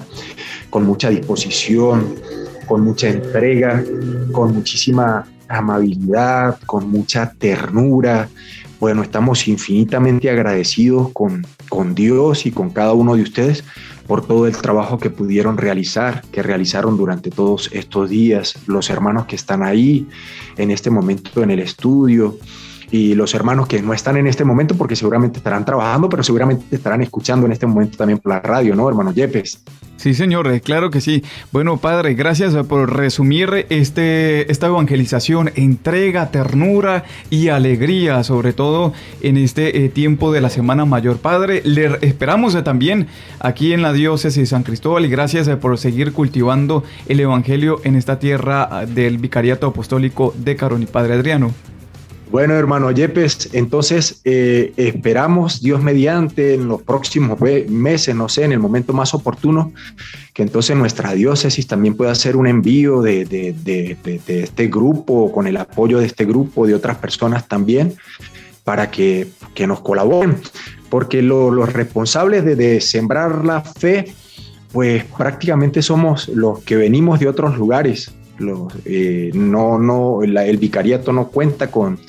con 0.71 0.83
mucha 0.83 1.11
disposición, 1.11 2.15
con 2.65 2.81
mucha 2.81 3.07
entrega, 3.07 3.83
con 4.31 4.55
muchísima 4.55 5.27
amabilidad, 5.47 6.59
con 6.65 6.89
mucha 6.89 7.31
ternura. 7.37 8.29
Bueno, 8.79 9.03
estamos 9.03 9.47
infinitamente 9.47 10.27
agradecidos 10.31 11.09
con, 11.09 11.45
con 11.69 11.93
Dios 11.93 12.47
y 12.47 12.51
con 12.51 12.71
cada 12.71 12.93
uno 12.93 13.15
de 13.15 13.21
ustedes 13.21 13.63
por 14.09 14.25
todo 14.25 14.47
el 14.47 14.57
trabajo 14.57 14.97
que 14.97 15.11
pudieron 15.11 15.55
realizar, 15.55 16.23
que 16.31 16.41
realizaron 16.41 16.97
durante 16.97 17.29
todos 17.29 17.69
estos 17.73 18.09
días, 18.09 18.55
los 18.65 18.89
hermanos 18.89 19.27
que 19.27 19.35
están 19.35 19.61
ahí 19.61 20.07
en 20.57 20.71
este 20.71 20.89
momento 20.89 21.43
en 21.43 21.51
el 21.51 21.59
estudio 21.59 22.35
y 22.91 23.13
los 23.15 23.33
hermanos 23.33 23.67
que 23.67 23.81
no 23.81 23.93
están 23.93 24.17
en 24.17 24.27
este 24.27 24.43
momento 24.43 24.75
porque 24.75 24.95
seguramente 24.95 25.37
estarán 25.37 25.65
trabajando, 25.65 26.09
pero 26.09 26.23
seguramente 26.23 26.75
estarán 26.75 27.01
escuchando 27.01 27.45
en 27.45 27.51
este 27.51 27.65
momento 27.65 27.97
también 27.97 28.19
por 28.19 28.31
la 28.31 28.39
radio, 28.39 28.75
¿no, 28.75 28.87
hermano 28.87 29.11
Yepes? 29.11 29.63
Sí, 29.99 30.13
señor, 30.13 30.47
eh, 30.47 30.61
claro 30.61 30.91
que 30.91 31.01
sí. 31.01 31.25
Bueno, 31.51 31.75
Padre, 31.75 32.13
gracias 32.13 32.55
por 32.67 32.95
resumir 32.95 33.65
este, 33.69 34.49
esta 34.49 34.67
evangelización, 34.67 35.51
entrega, 35.55 36.31
ternura 36.31 37.03
y 37.29 37.49
alegría, 37.49 38.23
sobre 38.23 38.53
todo 38.53 38.93
en 39.19 39.35
este 39.35 39.83
eh, 39.83 39.89
tiempo 39.89 40.31
de 40.31 40.39
la 40.39 40.49
Semana 40.49 40.85
Mayor. 40.85 41.17
Padre, 41.17 41.61
le 41.65 41.97
esperamos 41.99 42.55
eh, 42.55 42.61
también 42.61 43.07
aquí 43.41 43.73
en 43.73 43.81
la 43.81 43.91
diócesis 43.91 44.43
de 44.43 44.45
San 44.45 44.63
Cristóbal 44.63 45.03
y 45.03 45.09
gracias 45.09 45.49
por 45.57 45.77
seguir 45.77 46.13
cultivando 46.13 46.85
el 47.07 47.19
Evangelio 47.19 47.81
en 47.83 47.97
esta 47.97 48.19
tierra 48.19 48.69
ah, 48.71 48.85
del 48.85 49.17
Vicariato 49.17 49.67
Apostólico 49.67 50.33
de 50.37 50.55
Caroni. 50.55 50.85
Padre 50.85 51.15
Adriano. 51.15 51.51
Bueno, 52.31 52.53
hermano 52.53 52.91
Yepes, 52.91 53.49
entonces 53.53 54.21
eh, 54.23 54.71
esperamos, 54.77 55.63
Dios 55.63 55.81
mediante, 55.81 56.53
en 56.53 56.67
los 56.67 56.83
próximos 56.83 57.39
meses, 57.41 58.15
no 58.15 58.29
sé, 58.29 58.43
en 58.43 58.51
el 58.51 58.59
momento 58.59 58.93
más 58.93 59.15
oportuno, 59.15 59.71
que 60.31 60.43
entonces 60.43 60.77
nuestra 60.77 61.13
diócesis 61.13 61.65
también 61.65 61.95
pueda 61.95 62.11
hacer 62.11 62.35
un 62.35 62.45
envío 62.45 63.01
de, 63.01 63.97
este 64.27 64.67
grupo, 64.67 65.31
con 65.31 65.47
el 65.47 65.57
apoyo 65.57 65.97
de 65.97 66.05
este 66.05 66.25
grupo, 66.25 66.67
de 66.67 66.75
otras 66.75 66.97
personas 66.97 67.47
también, 67.47 67.95
para 68.63 68.91
que, 68.91 69.27
nos 69.67 69.81
colaboren, 69.81 70.37
porque 70.89 71.23
los 71.23 71.73
responsables 71.73 72.45
de 72.45 72.79
sembrar 72.79 73.43
la 73.43 73.61
fe, 73.61 74.13
pues 74.71 75.03
prácticamente 75.03 75.81
somos 75.81 76.27
los 76.27 76.59
que 76.59 76.75
venimos 76.75 77.19
de 77.19 77.27
otros 77.27 77.57
lugares, 77.57 78.13
eh, 78.85 79.31
no, 79.33 79.77
no, 79.77 80.23
el 80.23 80.57
vicariato 80.57 81.11
no 81.13 81.27
cuenta 81.27 81.69
con, 81.69 81.99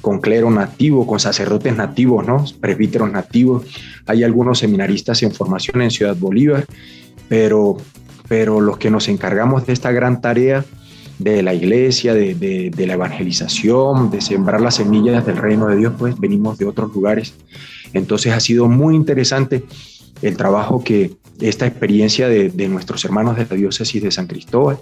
con 0.00 0.20
clero 0.20 0.50
nativo, 0.50 1.06
con 1.06 1.20
sacerdotes 1.20 1.76
nativos, 1.76 2.26
¿no? 2.26 2.44
presbíteros 2.60 3.10
nativos. 3.10 3.66
Hay 4.06 4.24
algunos 4.24 4.58
seminaristas 4.58 5.22
en 5.22 5.32
formación 5.32 5.82
en 5.82 5.90
Ciudad 5.90 6.16
Bolívar, 6.16 6.66
pero, 7.28 7.76
pero 8.28 8.60
los 8.60 8.78
que 8.78 8.90
nos 8.90 9.08
encargamos 9.08 9.66
de 9.66 9.72
esta 9.72 9.92
gran 9.92 10.20
tarea 10.20 10.64
de 11.18 11.42
la 11.42 11.52
iglesia, 11.52 12.14
de, 12.14 12.34
de, 12.34 12.86
la 12.86 12.94
evangelización, 12.94 14.10
de 14.10 14.20
sembrar 14.20 14.60
las 14.60 14.76
semillas 14.76 15.26
del 15.26 15.36
reino 15.36 15.66
de 15.66 15.76
Dios, 15.76 15.92
pues 15.98 16.18
venimos 16.18 16.58
de 16.58 16.64
otros 16.64 16.94
lugares. 16.94 17.34
Entonces 17.92 18.32
ha 18.32 18.40
sido 18.40 18.68
muy 18.68 18.94
interesante 18.94 19.64
el 20.22 20.36
trabajo 20.36 20.82
que, 20.82 21.12
esta 21.40 21.66
experiencia 21.66 22.28
de, 22.28 22.68
nuestros 22.68 23.04
hermanos 23.04 23.36
de 23.36 23.46
la 23.48 23.56
diócesis 23.56 24.02
de 24.02 24.10
San 24.10 24.26
Cristóbal. 24.26 24.78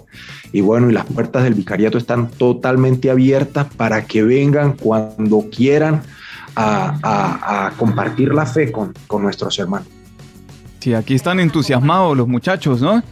Y 0.51 0.61
bueno, 0.61 0.89
y 0.89 0.93
las 0.93 1.05
puertas 1.05 1.43
del 1.43 1.53
vicariato 1.53 1.97
están 1.97 2.29
totalmente 2.29 3.11
abiertas 3.11 3.67
para 3.75 4.05
que 4.05 4.23
vengan 4.23 4.73
cuando 4.73 5.45
quieran 5.51 6.01
a, 6.55 7.71
compartir 7.77 8.33
la 8.33 8.47
fe 8.47 8.71
con, 8.71 8.93
con 9.05 9.21
nuestros 9.21 9.59
hermanos. 9.59 9.87
Sí, 10.79 10.93
aquí 10.93 11.13
están 11.13 11.39
entusiasmados 11.39 12.17
los 12.17 12.27
muchachos, 12.27 12.81
¿no? 12.81 13.03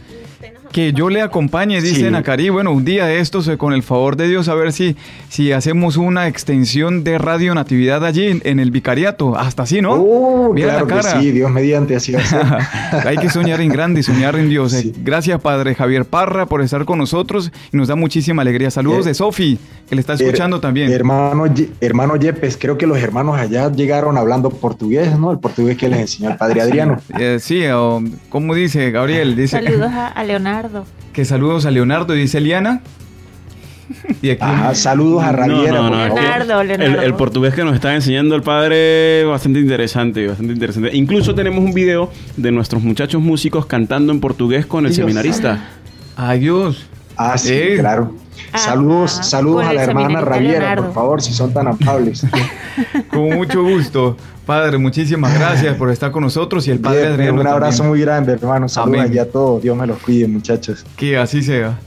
Que 0.76 0.92
yo 0.92 1.08
le 1.08 1.22
acompañe, 1.22 1.80
dice 1.80 2.10
Nacari. 2.10 2.50
Bueno, 2.50 2.70
un 2.70 2.84
día 2.84 3.06
de 3.06 3.20
estos, 3.20 3.48
eh, 3.48 3.56
con 3.56 3.72
el 3.72 3.82
favor 3.82 4.14
de 4.14 4.28
Dios, 4.28 4.46
a 4.50 4.54
ver 4.54 4.74
si, 4.74 4.94
si 5.30 5.50
hacemos 5.50 5.96
una 5.96 6.28
extensión 6.28 7.02
de 7.02 7.16
Radio 7.16 7.54
Natividad 7.54 8.04
allí 8.04 8.42
en, 8.44 8.60
el 8.60 8.70
vicariato. 8.70 9.38
Hasta 9.38 9.62
así, 9.62 9.80
¿no? 9.80 9.94
Uh, 9.94 10.52
Mira 10.52 10.78
la 10.78 10.86
cara. 10.86 11.18
sí, 11.18 11.32
Dios 11.32 11.50
mediante, 11.50 11.96
así 11.96 12.12
va 12.12 12.20
Hay 13.06 13.16
que 13.16 13.30
soñar 13.30 13.62
en 13.62 13.70
grande 13.70 14.00
y 14.00 14.02
soñar 14.02 14.36
en 14.36 14.50
Dios. 14.50 14.74
Eh. 14.74 14.92
Gracias, 14.98 15.40
Padre 15.40 15.74
Javier 15.74 16.04
Parra, 16.04 16.44
por 16.44 16.60
estar 16.60 16.84
con 16.84 16.98
nosotros 16.98 17.50
y 17.72 17.76
nos 17.78 17.88
da 17.88 17.96
muchísima 17.96 18.42
alegría. 18.42 18.70
Saludos 18.70 19.06
de 19.06 19.14
Sofi, 19.14 19.58
que 19.88 19.94
le 19.94 20.02
está 20.02 20.12
escuchando 20.12 20.60
también. 20.60 20.92
Hermano, 20.92 21.46
hermano 21.80 22.16
Yepes, 22.16 22.58
creo 22.60 22.76
que 22.76 22.86
los 22.86 22.98
hermanos 22.98 23.38
allá 23.38 23.72
llegaron 23.72 24.18
hablando 24.18 24.50
portugués, 24.50 25.18
¿no? 25.18 25.32
El 25.32 25.38
portugués 25.38 25.78
que 25.78 25.88
les 25.88 26.00
enseñó 26.00 26.32
el 26.32 26.36
Padre 26.36 26.60
Adriano. 26.60 26.98
Eh, 27.18 27.38
sí, 27.40 27.62
¿cómo 28.28 28.54
dice 28.54 28.90
Gabriel? 28.90 29.36
Dice, 29.36 29.56
Saludos 29.56 29.90
a 29.90 30.22
Leonardo. 30.22 30.65
Que 31.12 31.24
saludos 31.24 31.66
a 31.66 31.70
Leonardo, 31.70 32.12
dice 32.14 32.38
Eliana. 32.38 32.82
Y 34.20 34.30
aquí... 34.30 34.44
saludos 34.74 35.22
a 35.22 35.32
Raviera. 35.32 35.80
Leonardo, 35.80 36.60
El, 36.60 37.14
portugués 37.14 37.54
que 37.54 37.64
nos 37.64 37.74
está 37.74 37.94
enseñando 37.94 38.34
el 38.34 38.42
padre, 38.42 39.24
bastante 39.24 39.60
interesante, 39.60 40.26
bastante 40.26 40.52
interesante. 40.52 40.90
Incluso 40.96 41.34
tenemos 41.34 41.64
un 41.64 41.72
video 41.72 42.10
de 42.36 42.50
nuestros 42.50 42.82
muchachos 42.82 43.22
músicos 43.22 43.66
cantando 43.66 44.12
en 44.12 44.20
portugués 44.20 44.66
con 44.66 44.86
el 44.86 44.94
seminarista. 44.94 45.68
Adiós. 46.16 46.86
Ah, 47.16 47.38
sí, 47.38 47.76
claro. 47.78 48.14
Ah, 48.52 48.58
saludos, 48.58 49.18
ah, 49.20 49.22
saludos 49.22 49.64
a 49.64 49.72
la 49.72 49.82
hermana 49.82 50.20
Raviera, 50.20 50.76
por 50.76 50.92
favor, 50.92 51.22
si 51.22 51.32
son 51.32 51.52
tan 51.52 51.68
amables. 51.68 52.24
con 53.10 53.30
mucho 53.30 53.62
gusto. 53.62 54.16
Padre, 54.46 54.78
muchísimas 54.78 55.34
gracias 55.34 55.76
por 55.76 55.90
estar 55.90 56.12
con 56.12 56.22
nosotros 56.22 56.66
y 56.68 56.70
el 56.70 56.78
Padre 56.78 57.08
Adriano. 57.08 57.40
Un 57.40 57.46
abrazo 57.48 57.82
muy 57.82 58.00
grande, 58.00 58.32
hermano. 58.32 58.68
Saludos 58.68 59.00
allá 59.00 59.22
a 59.22 59.26
todos. 59.26 59.62
Dios 59.62 59.76
me 59.76 59.86
los 59.86 59.98
cuide, 59.98 60.28
muchachos. 60.28 60.86
Que 60.96 61.18
así 61.18 61.42
sea. 61.42 61.78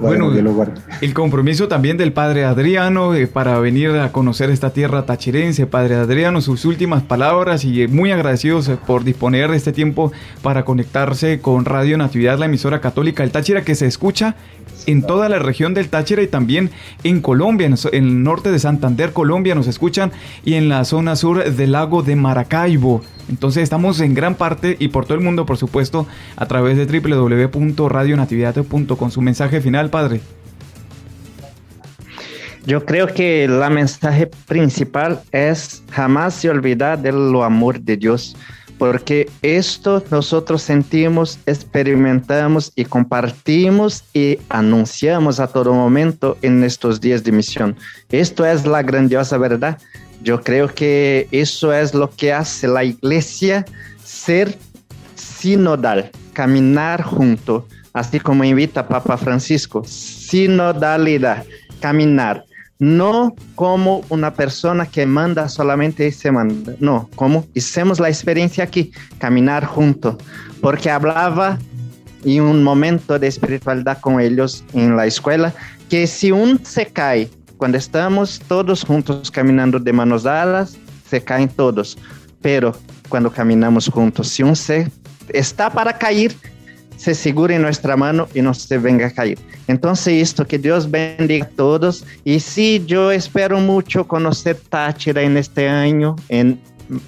Bueno, 0.00 0.32
el 1.00 1.14
compromiso 1.14 1.68
también 1.68 1.96
del 1.96 2.12
Padre 2.12 2.44
Adriano 2.44 3.14
eh, 3.14 3.26
para 3.26 3.58
venir 3.58 3.90
a 3.90 4.12
conocer 4.12 4.50
esta 4.50 4.70
tierra 4.70 5.06
tachirense. 5.06 5.66
Padre 5.66 5.96
Adriano, 5.96 6.40
sus 6.40 6.64
últimas 6.64 7.02
palabras 7.02 7.64
y 7.64 7.86
muy 7.88 8.10
agradecidos 8.10 8.68
eh, 8.68 8.78
por 8.86 9.04
disponer 9.04 9.50
de 9.50 9.56
este 9.56 9.72
tiempo 9.72 10.12
para 10.42 10.64
conectarse 10.64 11.40
con 11.40 11.64
Radio 11.64 11.98
Natividad, 11.98 12.38
la 12.38 12.46
emisora 12.46 12.80
católica 12.80 13.22
del 13.22 13.32
Táchira 13.32 13.62
que 13.62 13.74
se 13.74 13.86
escucha 13.86 14.36
en 14.86 15.02
toda 15.02 15.28
la 15.28 15.38
región 15.38 15.74
del 15.74 15.88
Táchira 15.88 16.22
y 16.22 16.26
también 16.26 16.70
en 17.04 17.20
Colombia, 17.20 17.66
en 17.66 18.04
el 18.04 18.22
norte 18.22 18.50
de 18.50 18.58
Santander, 18.58 19.12
Colombia, 19.12 19.54
nos 19.54 19.66
escuchan 19.66 20.12
y 20.44 20.54
en 20.54 20.68
la 20.68 20.84
zona 20.84 21.16
sur 21.16 21.44
del 21.44 21.72
lago 21.72 22.02
de 22.02 22.16
Maracaibo. 22.16 23.02
Entonces 23.30 23.62
estamos 23.62 24.00
en 24.00 24.12
gran 24.12 24.34
parte 24.34 24.76
y 24.78 24.88
por 24.88 25.06
todo 25.06 25.14
el 25.14 25.24
mundo, 25.24 25.46
por 25.46 25.56
supuesto, 25.56 26.06
a 26.36 26.44
través 26.46 26.76
de 26.76 26.84
www.radionatividad.com. 26.84 29.10
Su 29.10 29.22
mensaje 29.22 29.60
final, 29.60 29.88
padre. 29.88 30.20
Yo 32.66 32.84
creo 32.84 33.06
que 33.06 33.48
la 33.48 33.70
mensaje 33.70 34.28
principal 34.46 35.22
es 35.32 35.82
jamás 35.90 36.34
se 36.34 36.50
olvidar 36.50 37.00
del 37.00 37.34
amor 37.42 37.80
de 37.80 37.96
Dios 37.96 38.36
porque 38.80 39.28
esto 39.42 40.02
nosotros 40.10 40.62
sentimos, 40.62 41.38
experimentamos 41.44 42.72
y 42.74 42.86
compartimos 42.86 44.04
y 44.14 44.38
anunciamos 44.48 45.38
a 45.38 45.48
todo 45.48 45.74
momento 45.74 46.38
en 46.40 46.64
estos 46.64 46.98
días 46.98 47.22
de 47.22 47.30
misión. 47.30 47.76
Esto 48.10 48.46
es 48.46 48.64
la 48.64 48.82
grandiosa 48.82 49.36
verdad. 49.36 49.76
Yo 50.22 50.40
creo 50.40 50.68
que 50.68 51.28
eso 51.30 51.74
es 51.74 51.92
lo 51.92 52.08
que 52.08 52.32
hace 52.32 52.68
la 52.68 52.82
iglesia 52.82 53.66
ser 54.02 54.56
sinodal, 55.14 56.10
caminar 56.32 57.02
junto, 57.02 57.68
así 57.92 58.18
como 58.18 58.44
invita 58.44 58.88
Papa 58.88 59.18
Francisco, 59.18 59.84
sinodalidad, 59.84 61.44
caminar 61.80 62.46
no 62.80 63.36
como 63.54 64.02
una 64.08 64.32
persona 64.32 64.86
que 64.86 65.06
manda 65.06 65.48
solamente 65.48 66.08
y 66.08 66.12
se 66.12 66.32
manda, 66.32 66.74
no, 66.80 67.08
como 67.14 67.46
hicimos 67.54 68.00
la 68.00 68.08
experiencia 68.08 68.64
aquí, 68.64 68.90
caminar 69.18 69.66
juntos, 69.66 70.16
porque 70.62 70.90
hablaba 70.90 71.58
en 72.24 72.42
un 72.42 72.64
momento 72.64 73.18
de 73.18 73.28
espiritualidad 73.28 74.00
con 74.00 74.18
ellos 74.18 74.64
en 74.72 74.96
la 74.96 75.06
escuela, 75.06 75.54
que 75.90 76.06
si 76.06 76.32
un 76.32 76.64
se 76.64 76.86
cae, 76.86 77.30
cuando 77.58 77.76
estamos 77.76 78.40
todos 78.48 78.82
juntos 78.82 79.30
caminando 79.30 79.78
de 79.78 79.92
manos 79.92 80.22
dadas, 80.22 80.78
se 81.08 81.22
caen 81.22 81.50
todos, 81.50 81.98
pero 82.40 82.74
cuando 83.10 83.30
caminamos 83.30 83.88
juntos, 83.88 84.28
si 84.28 84.42
un 84.42 84.56
se 84.56 84.90
está 85.28 85.68
para 85.68 85.98
caer, 85.98 86.34
se 87.00 87.14
segura 87.14 87.56
en 87.56 87.62
nuestra 87.62 87.96
mano 87.96 88.28
y 88.34 88.42
no 88.42 88.52
se 88.52 88.76
venga 88.76 89.06
a 89.06 89.10
caer. 89.10 89.38
Entonces, 89.68 90.22
esto, 90.22 90.46
que 90.46 90.58
Dios 90.58 90.90
bendiga 90.90 91.46
a 91.46 91.48
todos. 91.48 92.04
Y 92.24 92.40
sí, 92.40 92.84
yo 92.86 93.10
espero 93.10 93.58
mucho 93.58 94.06
conocer 94.06 94.60
Táchira 94.68 95.22
en 95.22 95.38
este 95.38 95.66
año, 95.66 96.14
en, 96.28 96.60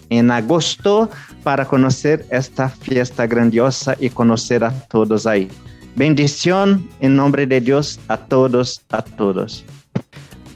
en 0.08 0.30
agosto, 0.30 1.10
para 1.42 1.66
conocer 1.66 2.24
esta 2.30 2.70
fiesta 2.70 3.26
grandiosa 3.26 3.94
y 4.00 4.08
conocer 4.08 4.64
a 4.64 4.70
todos 4.88 5.26
ahí. 5.26 5.48
Bendición 5.94 6.88
en 7.00 7.14
nombre 7.14 7.46
de 7.46 7.60
Dios 7.60 8.00
a 8.08 8.16
todos, 8.16 8.80
a 8.88 9.02
todos. 9.02 9.62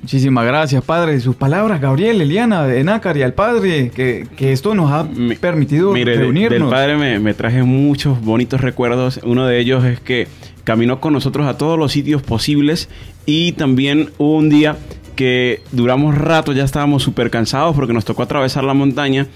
Muchísimas 0.02 0.46
gracias, 0.46 0.84
Padre. 0.84 1.18
Sus 1.20 1.34
palabras, 1.36 1.80
Gabriel, 1.80 2.20
Eliana, 2.20 2.72
Enácar 2.72 3.16
y 3.16 3.22
al 3.22 3.34
Padre, 3.34 3.90
que, 3.90 4.26
esto 4.38 4.74
nos 4.74 4.92
ha 4.92 5.06
permitido 5.40 5.92
mire, 5.92 6.16
reunirnos. 6.16 6.60
del 6.60 6.68
Padre 6.68 7.18
me, 7.18 7.34
traje 7.34 7.62
muchos 7.62 8.20
bonitos 8.20 8.60
recuerdos. 8.60 9.20
Uno 9.24 9.46
de 9.46 9.58
ellos 9.58 9.84
es 9.84 10.00
que 10.00 10.28
caminó 10.64 11.00
con 11.00 11.12
nosotros 11.12 11.46
a 11.46 11.58
todos 11.58 11.78
los 11.78 11.92
sitios 11.92 12.22
posibles 12.22 12.88
y 13.24 13.52
también 13.52 14.10
hubo 14.18 14.36
un 14.36 14.48
día 14.48 14.76
que 15.14 15.62
duramos 15.72 16.16
rato, 16.16 16.52
ya 16.52 16.64
estábamos 16.64 17.02
súper 17.02 17.30
cansados 17.30 17.74
porque 17.74 17.92
nos 17.92 18.04
tocó 18.04 18.22
atravesar 18.22 18.64
la 18.64 18.74
montaña 18.74 19.26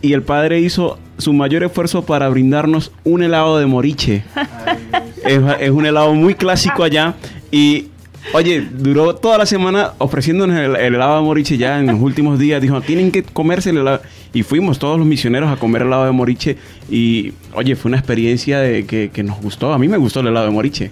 y 0.00 0.12
el 0.14 0.22
Padre 0.22 0.60
hizo 0.60 0.98
su 1.18 1.32
mayor 1.32 1.64
esfuerzo 1.64 2.06
para 2.06 2.28
brindarnos 2.28 2.92
un 3.04 3.22
helado 3.22 3.58
de 3.58 3.66
moriche. 3.66 4.24
es, 5.24 5.40
es 5.60 5.70
un 5.70 5.86
helado 5.86 6.14
muy 6.14 6.34
clásico 6.34 6.82
allá 6.82 7.14
y 7.50 7.88
Oye, 8.34 8.60
duró 8.60 9.14
toda 9.16 9.38
la 9.38 9.46
semana 9.46 9.92
ofreciéndonos 9.98 10.58
el, 10.58 10.76
helado 10.76 11.16
de 11.16 11.22
moriche 11.22 11.56
ya 11.56 11.78
en 11.80 11.86
los 11.86 12.00
últimos 12.00 12.38
días. 12.38 12.60
Dijo, 12.60 12.80
tienen 12.80 13.10
que 13.10 13.22
comerse 13.22 13.70
el 13.70 13.78
helado. 13.78 14.02
Y 14.34 14.42
fuimos 14.42 14.78
todos 14.78 14.98
los 14.98 15.06
misioneros 15.06 15.50
a 15.50 15.56
comer 15.56 15.82
helado 15.82 16.04
de 16.04 16.12
moriche. 16.12 16.58
Y, 16.90 17.32
oye, 17.54 17.74
fue 17.76 17.88
una 17.88 17.98
experiencia 17.98 18.60
de 18.60 18.84
que, 18.84 19.22
nos 19.22 19.40
gustó. 19.40 19.72
A 19.72 19.78
mí 19.78 19.88
me 19.88 19.96
gustó 19.96 20.20
el 20.20 20.28
helado 20.28 20.46
de 20.46 20.52
moriche. 20.52 20.90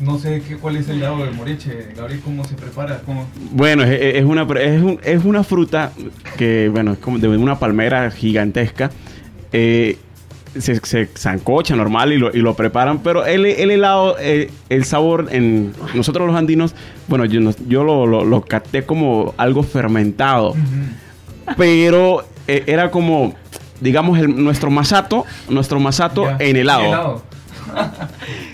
No 0.00 0.18
sé 0.18 0.42
qué, 0.46 0.56
cuál 0.56 0.76
es 0.76 0.88
el 0.88 0.98
helado 0.98 1.24
de 1.24 1.32
moriche, 1.32 1.88
Gabriel, 1.96 2.20
¿cómo 2.24 2.44
se 2.44 2.54
prepara? 2.54 3.02
Bueno, 3.50 3.82
es, 3.82 4.24
una, 4.24 4.46
es, 4.60 4.82
es, 5.02 5.24
una 5.24 5.42
fruta 5.42 5.92
que, 6.36 6.68
bueno, 6.68 6.92
es 6.92 6.98
como 6.98 7.18
de 7.18 7.28
una 7.28 7.58
palmera 7.58 8.10
gigantesca. 8.10 8.90
Eh, 9.52 9.98
se, 10.58 10.76
se 10.84 11.06
zancocha 11.16 11.76
normal 11.76 12.12
y 12.12 12.18
lo, 12.18 12.34
y 12.34 12.38
lo 12.38 12.54
preparan, 12.54 12.98
pero 13.00 13.24
el, 13.24 13.46
el 13.46 13.70
helado, 13.70 14.16
eh, 14.18 14.50
el 14.68 14.84
sabor 14.84 15.28
en 15.30 15.72
nosotros 15.94 16.26
los 16.26 16.36
andinos, 16.36 16.74
bueno, 17.08 17.24
yo, 17.24 17.40
yo 17.66 17.84
lo, 17.84 18.06
lo, 18.06 18.40
capté 18.42 18.84
como 18.84 19.34
algo 19.36 19.62
fermentado, 19.62 20.54
pero 21.56 22.24
eh, 22.46 22.64
era 22.66 22.90
como, 22.90 23.34
digamos, 23.80 24.18
nuestro 24.28 24.70
masato, 24.70 25.24
nuestro 25.48 25.80
masato 25.80 26.28
en 26.38 26.56
helado. 26.56 27.22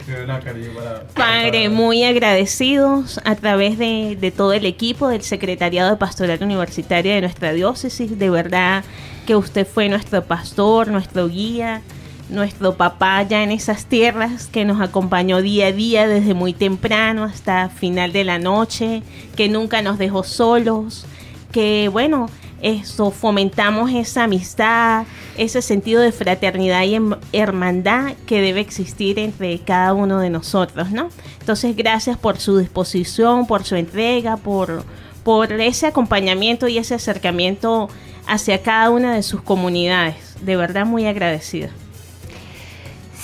Padre, 1.14 1.68
muy 1.68 2.04
agradecidos 2.04 3.20
a 3.25 3.35
través 3.35 3.78
de, 3.78 4.16
de, 4.20 4.30
todo 4.30 4.52
el 4.52 4.66
equipo 4.66 5.08
del 5.08 5.23
Secretariado 5.23 5.90
de 5.90 5.97
Pastoral 5.97 6.42
Universitaria 6.42 7.14
de 7.14 7.20
nuestra 7.20 7.52
diócesis. 7.52 8.18
De 8.18 8.30
verdad 8.30 8.85
que 9.26 9.37
usted 9.37 9.66
fue 9.66 9.88
nuestro 9.88 10.25
pastor, 10.25 10.88
nuestro 10.88 11.28
guía, 11.28 11.82
nuestro 12.30 12.76
papá 12.76 13.23
ya 13.23 13.42
en 13.42 13.50
esas 13.50 13.87
tierras 13.87 14.47
que 14.47 14.64
nos 14.64 14.80
acompañó 14.80 15.40
día 15.40 15.68
a 15.68 15.73
día 15.73 16.06
desde 16.06 16.35
muy 16.35 16.52
temprano 16.52 17.25
hasta 17.25 17.68
final 17.68 18.12
de 18.12 18.25
la 18.25 18.38
noche, 18.38 19.02
que 19.37 19.49
nunca 19.49 19.82
nos 19.82 19.99
dejó 19.99 20.25
solos, 20.25 21.06
que 21.52 21.88
bueno, 21.90 22.28
eso 22.62 23.11
fomentamos 23.11 23.91
esa 23.93 24.25
amistad, 24.25 25.05
ese 25.37 25.62
sentido 25.62 26.03
de 26.03 26.12
fraternidad 26.12 26.83
y 26.85 26.99
hermandad 27.33 28.15
que 28.27 28.41
debe 28.41 28.61
existir 28.61 29.19
entre 29.19 29.59
cada 29.61 29.95
uno 29.95 30.19
de 30.19 30.31
nosotros, 30.31 30.91
¿no? 30.91 31.09
Entonces, 31.41 31.77
gracias 31.77 32.19
por 32.19 32.38
su 32.38 32.59
disposición, 32.59 33.47
por 33.47 33.65
su 33.65 33.77
entrega, 33.77 34.37
por, 34.37 34.85
por 35.25 35.53
ese 35.53 35.87
acompañamiento 35.87 36.69
y 36.69 36.79
ese 36.79 36.95
acercamiento 36.95 37.88
hacia 38.27 38.62
cada 38.62 38.91
una 38.91 39.15
de 39.15 39.23
sus 39.23 39.43
comunidades. 39.43 40.37
De 40.43 40.57
verdad 40.57 40.87
muy 40.87 41.07
agradecida. 41.07 41.71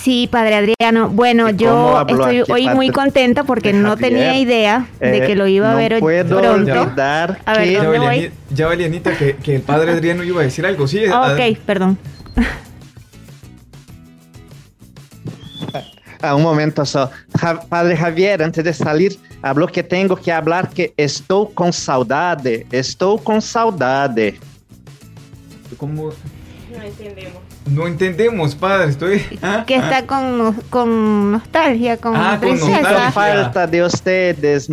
Sí, 0.04 0.28
Padre 0.30 0.56
Adriano. 0.56 1.08
Bueno, 1.08 1.48
yo 1.48 2.04
estoy 2.06 2.42
hoy 2.50 2.68
muy 2.68 2.90
contenta 2.90 3.44
porque 3.44 3.72
no 3.72 3.96
tenía 3.96 4.38
idea 4.38 4.86
de 5.00 5.22
que 5.22 5.34
lo 5.34 5.46
iba 5.46 5.72
a 5.72 5.76
ver 5.76 5.94
hoy 5.94 6.24
pronto. 6.24 6.92
A 7.46 7.54
ver, 7.56 7.82
¿dónde 7.82 7.98
voy? 7.98 8.30
Ya, 8.50 8.66
Valianita, 8.66 9.16
que, 9.16 9.36
que, 9.36 9.56
el 9.56 9.62
Padre 9.62 9.92
Adriano 9.92 10.22
iba 10.22 10.42
a 10.42 10.44
decir 10.44 10.66
algo. 10.66 10.86
Sí, 10.86 11.06
ok, 11.06 11.58
perdón. 11.64 11.96
un 16.34 16.42
momento 16.42 16.84
só. 16.84 17.10
Padre 17.70 17.96
Javier, 17.96 18.42
antes 18.42 18.62
de 18.62 18.74
salir, 18.74 19.18
falou 19.40 19.66
que 19.68 19.82
tenho 19.82 20.14
que 20.16 20.30
falar 20.30 20.68
que 20.68 20.92
estou 20.98 21.46
com 21.48 21.72
saudade. 21.72 22.66
Estou 22.70 23.18
com 23.18 23.40
saudade. 23.40 24.38
Como... 25.78 26.12
No 26.70 26.82
entendemos. 26.82 27.53
No 27.66 27.86
entendemos, 27.86 28.54
padre. 28.54 28.90
Estoy. 28.90 29.22
Que 29.66 29.76
está 29.76 30.06
con, 30.06 30.54
con 30.70 31.32
nostalgia, 31.32 31.96
con 31.96 32.14
ah, 32.16 32.38
Con 32.40 32.58
nostalgia. 32.58 33.12
falta 33.12 33.66
de 33.66 33.84
ustedes. 33.84 34.68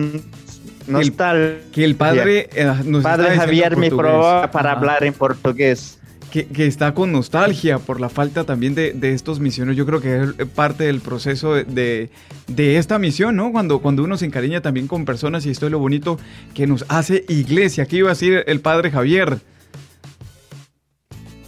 Nostalgia. 0.87 1.57
Que 1.71 1.83
el 1.85 1.95
padre 1.95 2.49
eh, 2.53 2.73
nos 2.85 3.03
Padre 3.03 3.35
Javier 3.37 3.77
me 3.77 3.89
probó 3.89 4.49
para 4.51 4.73
hablar 4.73 5.03
en 5.03 5.13
portugués 5.13 5.99
que, 6.31 6.65
está 6.65 6.93
con 6.93 7.11
nostalgia 7.11 7.77
por 7.77 7.99
la 7.99 8.09
falta 8.09 8.45
también 8.45 8.73
de, 8.73 9.13
estos 9.13 9.39
misiones. 9.39 9.75
Yo 9.75 9.85
creo 9.85 10.01
que 10.01 10.23
es 10.39 10.47
parte 10.47 10.85
del 10.85 11.01
proceso 11.01 11.53
de, 11.53 12.09
esta 12.57 12.97
misión, 12.97 13.35
¿no? 13.35 13.51
Cuando, 13.51 13.79
cuando 13.79 14.03
uno 14.03 14.17
se 14.17 14.25
encariña 14.25 14.61
también 14.61 14.87
con 14.87 15.05
personas 15.05 15.45
y 15.45 15.51
esto 15.51 15.65
es 15.65 15.71
lo 15.71 15.79
bonito 15.79 16.17
que 16.53 16.65
nos 16.65 16.85
hace 16.87 17.25
iglesia. 17.27 17.85
¿Qué 17.85 17.97
iba 17.97 18.09
a 18.09 18.13
decir 18.13 18.43
el 18.47 18.61
padre 18.61 18.91
Javier? 18.91 19.39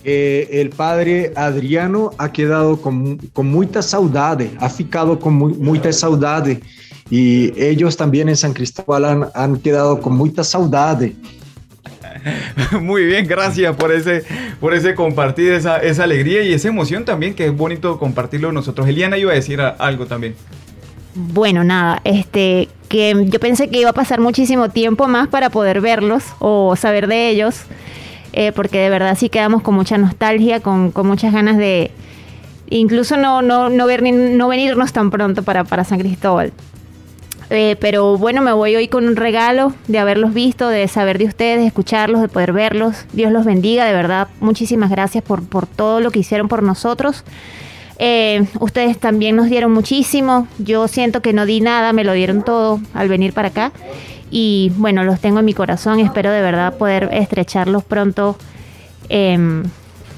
El 0.04 0.70
padre 0.70 1.32
Adriano 1.36 2.12
ha 2.18 2.32
quedado 2.32 2.82
con, 2.82 3.18
con 3.34 3.48
mucha 3.48 3.82
saudade, 3.82 4.52
ha 4.60 4.70
ficado 4.70 5.20
con 5.20 5.34
mucha 5.34 5.92
saudade. 5.94 6.62
Y 7.10 7.54
ellos 7.62 7.96
también 7.98 8.30
en 8.30 8.38
San 8.38 8.54
Cristóbal 8.54 9.06
han, 9.06 9.26
han 9.36 9.58
quedado 9.58 10.00
con 10.02 10.16
mucha 10.16 10.44
saudade. 10.44 11.16
Muy 12.82 13.06
bien, 13.06 13.28
gracias 13.28 13.76
por 13.76 13.92
ese, 13.92 14.24
por 14.60 14.74
ese 14.74 14.96
compartir, 14.96 15.52
esa, 15.52 15.78
esa 15.78 16.04
alegría 16.04 16.44
y 16.44 16.54
esa 16.54 16.70
emoción 16.70 17.06
también, 17.06 17.34
que 17.34 17.46
es 17.46 17.56
bonito 17.56 18.00
compartirlo 18.00 18.52
nosotros. 18.52 18.88
Eliana 18.88 19.18
iba 19.18 19.32
a 19.32 19.36
decir 19.36 19.62
algo 19.62 20.06
también. 20.06 20.36
Bueno, 21.16 21.64
nada, 21.64 22.02
este, 22.04 22.70
que 22.90 23.16
yo 23.28 23.40
pensé 23.40 23.70
que 23.70 23.80
iba 23.80 23.92
a 23.92 23.94
pasar 23.94 24.20
muchísimo 24.20 24.70
tiempo 24.70 25.08
más 25.08 25.28
para 25.28 25.50
poder 25.50 25.80
verlos 25.80 26.24
o 26.40 26.76
saber 26.76 27.08
de 27.08 27.30
ellos, 27.30 27.62
eh, 28.34 28.52
porque 28.52 28.80
de 28.80 28.90
verdad 28.90 29.18
sí 29.18 29.30
quedamos 29.30 29.62
con 29.62 29.76
mucha 29.76 29.98
nostalgia, 29.98 30.60
con, 30.60 30.92
con 30.92 31.08
muchas 31.08 31.34
ganas 31.34 31.58
de 31.58 31.92
incluso 32.70 33.18
no, 33.18 33.42
no, 33.42 33.70
no, 33.70 33.86
ver, 33.86 34.04
no 34.04 34.48
venirnos 34.48 34.94
tan 34.94 35.12
pronto 35.12 35.44
para, 35.44 35.64
para 35.64 35.84
San 35.84 36.00
Cristóbal. 36.00 36.52
Eh, 37.50 37.76
pero 37.80 38.18
bueno, 38.18 38.42
me 38.42 38.52
voy 38.52 38.76
hoy 38.76 38.88
con 38.88 39.08
un 39.08 39.16
regalo 39.16 39.74
de 39.88 40.00
haberlos 40.00 40.34
visto, 40.34 40.70
de 40.70 40.88
saber 40.88 41.20
de 41.20 41.26
ustedes, 41.26 41.60
de 41.60 41.68
escucharlos, 41.68 42.22
de 42.22 42.28
poder 42.28 42.52
verlos. 42.52 43.06
Dios 43.14 43.32
los 43.32 43.46
bendiga, 43.46 43.86
de 43.86 43.94
verdad. 43.94 44.28
Muchísimas 44.40 44.90
gracias 44.90 45.24
por, 45.24 45.44
por 45.44 45.68
todo 45.68 46.00
lo 46.00 46.10
que 46.10 46.20
hicieron 46.20 46.48
por 46.48 46.64
nosotros. 46.64 47.24
Eh, 48.00 48.46
ustedes 48.60 48.98
también 48.98 49.36
nos 49.36 49.50
dieron 49.50 49.72
muchísimo. 49.72 50.48
Yo 50.58 50.88
siento 50.88 51.22
que 51.22 51.34
no 51.34 51.46
di 51.46 51.62
nada, 51.62 51.94
me 51.94 52.04
lo 52.04 52.14
dieron 52.14 52.44
todo 52.44 52.80
al 52.94 53.08
venir 53.08 53.34
para 53.34 53.50
acá. 53.50 53.72
Y 54.36 54.72
bueno, 54.78 55.04
los 55.04 55.20
tengo 55.20 55.40
en 55.40 55.46
mi 55.46 55.54
corazón. 55.54 56.00
Espero 56.00 56.32
de 56.32 56.42
verdad 56.42 56.76
poder 56.76 57.10
estrecharlos 57.14 57.84
pronto 57.84 58.36
en 59.08 59.72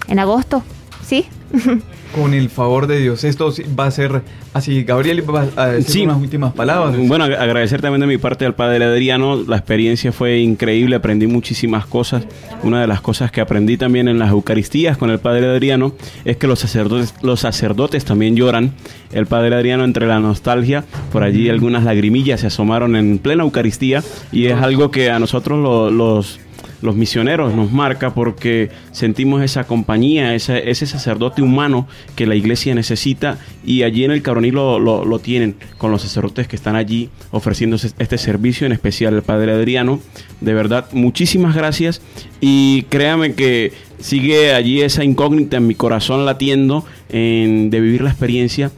agosto. 0.07 0.63
¿Sí? 1.05 1.27
Con 2.15 2.33
el 2.33 2.49
favor 2.49 2.87
de 2.87 2.99
Dios. 2.99 3.25
Esto 3.25 3.53
va 3.77 3.87
a 3.87 3.91
ser 3.91 4.21
así. 4.53 4.83
Gabriel 4.83 5.23
va 5.29 5.47
a 5.57 5.67
decir 5.67 6.05
unas 6.05 6.21
últimas 6.21 6.53
palabras. 6.53 6.95
Bueno, 6.97 7.25
agradecer 7.25 7.81
también 7.81 7.99
de 7.99 8.07
mi 8.07 8.17
parte 8.17 8.45
al 8.45 8.55
padre 8.55 8.85
Adriano. 8.85 9.43
La 9.45 9.57
experiencia 9.57 10.13
fue 10.13 10.39
increíble. 10.39 10.95
Aprendí 10.95 11.27
muchísimas 11.27 11.85
cosas. 11.85 12.23
Una 12.63 12.79
de 12.79 12.87
las 12.87 13.01
cosas 13.01 13.31
que 13.31 13.41
aprendí 13.41 13.75
también 13.75 14.07
en 14.07 14.17
las 14.17 14.31
Eucaristías 14.31 14.97
con 14.97 15.09
el 15.09 15.19
padre 15.19 15.45
Adriano 15.45 15.91
es 16.23 16.37
que 16.37 16.47
los 16.47 16.59
sacerdotes, 16.59 17.13
los 17.21 17.41
sacerdotes 17.41 18.05
también 18.05 18.37
lloran. 18.37 18.71
El 19.11 19.25
padre 19.25 19.53
Adriano, 19.53 19.83
entre 19.83 20.07
la 20.07 20.19
nostalgia, 20.21 20.85
por 21.11 21.23
allí 21.23 21.49
algunas 21.49 21.83
lagrimillas 21.83 22.39
se 22.39 22.47
asomaron 22.47 22.95
en 22.95 23.17
plena 23.17 23.43
Eucaristía. 23.43 24.01
Y 24.31 24.45
es 24.45 24.55
algo 24.55 24.89
que 24.89 25.11
a 25.11 25.19
nosotros 25.19 25.91
los 25.91 26.39
los 26.85 26.95
misioneros 26.95 27.53
nos 27.53 27.71
marca 27.71 28.13
porque 28.13 28.69
sentimos 28.91 29.41
esa 29.41 29.65
compañía, 29.65 30.35
ese, 30.35 30.85
sacerdote 30.85 31.41
humano 31.41 31.87
que 32.15 32.27
la 32.27 32.35
iglesia 32.35 32.73
necesita 32.75 33.37
y 33.65 33.83
allí 33.83 34.05
en 34.05 34.11
el 34.11 34.21
Caroní 34.21 34.51
lo, 34.51 35.19
tienen 35.19 35.55
con 35.77 35.91
los 35.91 36.03
sacerdotes 36.03 36.47
que 36.47 36.55
están 36.55 36.75
allí 36.75 37.09
ofreciendo 37.31 37.75
este 37.75 38.17
servicio, 38.17 38.65
en 38.65 38.71
especial 38.71 39.15
el 39.15 39.23
Padre 39.23 39.51
Adriano. 39.53 39.99
De 40.41 40.53
verdad, 40.53 40.87
muchísimas 40.93 41.55
gracias 41.55 42.01
y 42.39 42.83
créame 42.83 43.33
que 43.33 43.73
sigue 43.99 44.53
allí 44.53 44.81
esa 44.81 45.03
incógnita 45.03 45.57
en 45.57 45.67
mi 45.67 45.75
corazón 45.75 46.25
latiendo 46.25 46.85
en, 47.09 47.69
de 47.69 47.81
vivir 47.81 48.01
la 48.01 48.09
experiencia, 48.09 48.71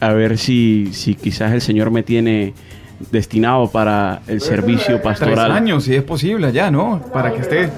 a 0.00 0.12
ver 0.12 0.38
si, 0.38 0.88
si 0.92 1.14
quizás 1.14 1.52
el 1.52 1.60
Señor 1.60 1.90
me 1.90 2.02
tiene 2.02 2.54
destinado 3.10 3.70
para 3.70 4.22
el 4.26 4.40
servicio 4.40 5.00
pastoral. 5.02 5.34
Tres 5.34 5.56
años, 5.56 5.84
si 5.84 5.94
es 5.94 6.02
posible, 6.02 6.46
allá, 6.46 6.70
¿no? 6.70 7.00
Para 7.12 7.32
que 7.32 7.40
esté 7.40 7.70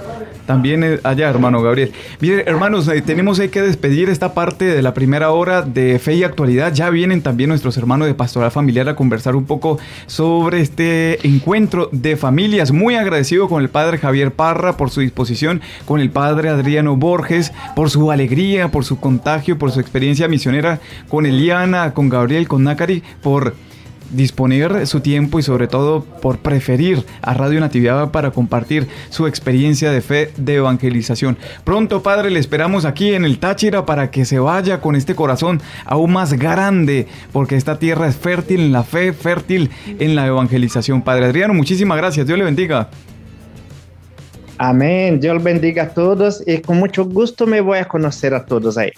también 0.47 1.01
allá, 1.05 1.31
hermano 1.31 1.63
Gabriel. 1.63 1.93
Mire, 2.21 2.45
hermanos, 2.47 2.87
eh, 2.89 3.01
tenemos 3.03 3.41
que 3.41 3.63
despedir 3.63 4.11
esta 4.11 4.35
parte 4.35 4.67
de 4.67 4.83
la 4.83 4.95
primera 4.95 5.31
hora 5.31 5.63
de 5.63 5.99
Fe 5.99 6.15
y 6.15 6.25
Actualidad. 6.25 6.73
Ya 6.73 6.91
vienen 6.91 7.23
también 7.23 7.49
nuestros 7.49 7.77
hermanos 7.77 8.07
de 8.07 8.15
Pastoral 8.15 8.51
Familiar 8.51 8.89
a 8.89 8.97
conversar 8.97 9.37
un 9.37 9.45
poco 9.45 9.79
sobre 10.07 10.61
este 10.61 11.27
encuentro 11.27 11.89
de 11.93 12.17
familias. 12.17 12.73
Muy 12.73 12.95
agradecido 12.95 13.49
con 13.49 13.63
el 13.63 13.71
padre 13.71 13.99
Javier 13.99 14.33
Parra 14.33 14.77
por 14.77 14.91
su 14.91 15.01
disposición, 15.01 15.63
con 15.87 16.01
el 16.01 16.11
padre 16.11 16.51
Adriano 16.51 16.97
Borges 16.97 17.53
por 17.75 17.91
su 17.91 18.11
alegría, 18.11 18.69
por 18.69 18.85
su 18.85 19.01
contagio, 19.01 19.59
por 19.59 19.73
su 19.73 19.81
experiencia 19.81 20.29
misionera, 20.29 20.81
con 21.09 21.27
Eliana, 21.27 21.95
con 21.95 22.09
Gabriel, 22.09 22.49
con 22.49 22.65
Nakari, 22.65 23.03
por 23.23 23.55
disponer 24.15 24.87
su 24.87 25.01
tiempo 25.01 25.39
y 25.39 25.43
sobre 25.43 25.69
todo 25.69 26.05
por 26.05 26.39
preferir 26.39 27.05
a 27.23 27.35
Radio 27.35 27.61
Natividad 27.61 28.11
para 28.11 28.31
compartir 28.31 28.89
su 29.11 29.27
experiencia 29.27 29.91
de 29.91 30.01
fe 30.01 30.31
de 30.37 30.57
evangelización. 30.57 31.37
Pronto, 31.65 32.03
Padre, 32.03 32.31
le 32.31 32.41
esperamos 32.41 32.85
aquí 32.85 33.15
en 33.15 33.25
el 33.25 33.39
Táchira 33.39 33.87
para 33.87 34.11
que 34.11 34.25
se 34.25 34.39
vaya 34.39 34.81
con 34.81 34.97
este 34.97 35.15
corazón 35.15 35.61
aún 35.85 36.13
más 36.13 36.33
grande, 36.35 37.07
porque 37.33 37.57
esta 37.57 37.79
tierra 37.79 38.09
es 38.09 38.17
fértil 38.17 38.61
en 38.61 38.73
la 38.73 38.83
fe, 38.83 39.13
fértil 39.13 39.71
en 39.99 40.15
la 40.15 40.27
evangelización. 40.27 41.03
Padre 41.03 41.27
Adriano, 41.27 41.55
muchísimas 41.55 41.99
gracias. 41.99 42.27
Dios 42.27 42.39
le 42.39 42.45
bendiga. 42.45 42.89
Amén. 44.59 45.19
Dios 45.19 45.43
bendiga 45.43 45.85
a 45.85 45.89
todos 45.89 46.43
y 46.47 46.59
con 46.59 46.79
mucho 46.79 47.05
gusto 47.05 47.47
me 47.47 47.61
voy 47.61 47.79
a 47.79 47.87
conocer 47.87 48.35
a 48.35 48.45
todos 48.45 48.79
ahí 48.79 48.93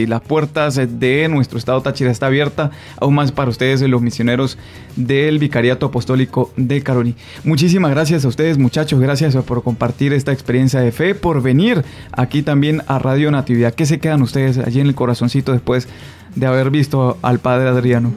y 0.00 0.06
las 0.06 0.22
puertas 0.22 0.76
de 0.76 1.28
nuestro 1.28 1.58
estado 1.58 1.80
Táchira 1.82 2.10
está 2.10 2.26
abierta 2.26 2.70
aún 2.98 3.14
más 3.14 3.32
para 3.32 3.50
ustedes, 3.50 3.82
los 3.82 4.02
misioneros 4.02 4.58
del 4.96 5.38
Vicariato 5.38 5.86
Apostólico 5.86 6.52
de 6.56 6.82
Caroni. 6.82 7.14
Muchísimas 7.44 7.90
gracias 7.90 8.24
a 8.24 8.28
ustedes, 8.28 8.58
muchachos. 8.58 8.98
Gracias 9.00 9.36
por 9.36 9.62
compartir 9.62 10.12
esta 10.12 10.32
experiencia 10.32 10.80
de 10.80 10.90
fe, 10.90 11.14
por 11.14 11.42
venir 11.42 11.84
aquí 12.12 12.42
también 12.42 12.82
a 12.86 12.98
Radio 12.98 13.30
Natividad. 13.30 13.74
¿Qué 13.74 13.86
se 13.86 13.98
quedan 13.98 14.22
ustedes 14.22 14.58
allí 14.58 14.80
en 14.80 14.86
el 14.86 14.94
corazoncito 14.94 15.52
después 15.52 15.88
de 16.34 16.46
haber 16.46 16.70
visto 16.70 17.18
al 17.22 17.38
padre 17.38 17.68
Adriano? 17.68 18.12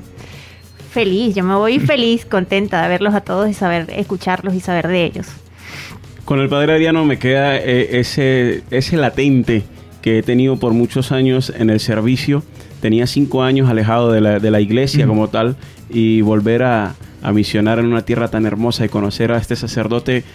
Feliz, 0.92 1.36
yo 1.36 1.44
me 1.44 1.56
voy 1.56 1.80
feliz, 1.80 2.26
contenta 2.30 2.82
de 2.82 2.88
verlos 2.88 3.14
a 3.14 3.22
todos 3.22 3.50
y 3.50 3.54
saber 3.54 3.88
escucharlos 3.90 4.54
y 4.54 4.60
saber 4.60 4.88
de 4.88 5.04
ellos. 5.04 5.28
Con 6.24 6.40
el 6.40 6.48
padre 6.48 6.74
Adriano 6.74 7.04
me 7.04 7.20
queda 7.20 7.58
eh, 7.58 8.00
ese, 8.00 8.64
ese 8.72 8.96
latente 8.96 9.64
que 10.04 10.20
he 10.20 10.22
tenido 10.24 10.58
por 10.58 10.74
muchos 10.74 11.12
años 11.12 11.52
en 11.58 11.72
el 11.72 11.80
servicio. 11.80 12.44
Tenía 12.82 13.08
cinco 13.08 13.42
años 13.42 13.70
alejado 13.70 14.12
de 14.12 14.22
la, 14.22 14.40
de 14.40 14.52
la 14.52 14.60
iglesia 14.60 15.08
como 15.08 15.30
tal 15.30 15.56
y 15.90 16.22
volver 16.22 16.62
a, 16.64 16.96
a 17.24 17.32
misionar 17.32 17.80
en 17.80 17.86
una 17.86 18.04
tierra 18.04 18.28
tan 18.28 18.46
hermosa 18.46 18.86
y 18.86 18.90
conocer 18.90 19.32
a 19.32 19.38
este 19.38 19.56
sacerdote, 19.56 20.26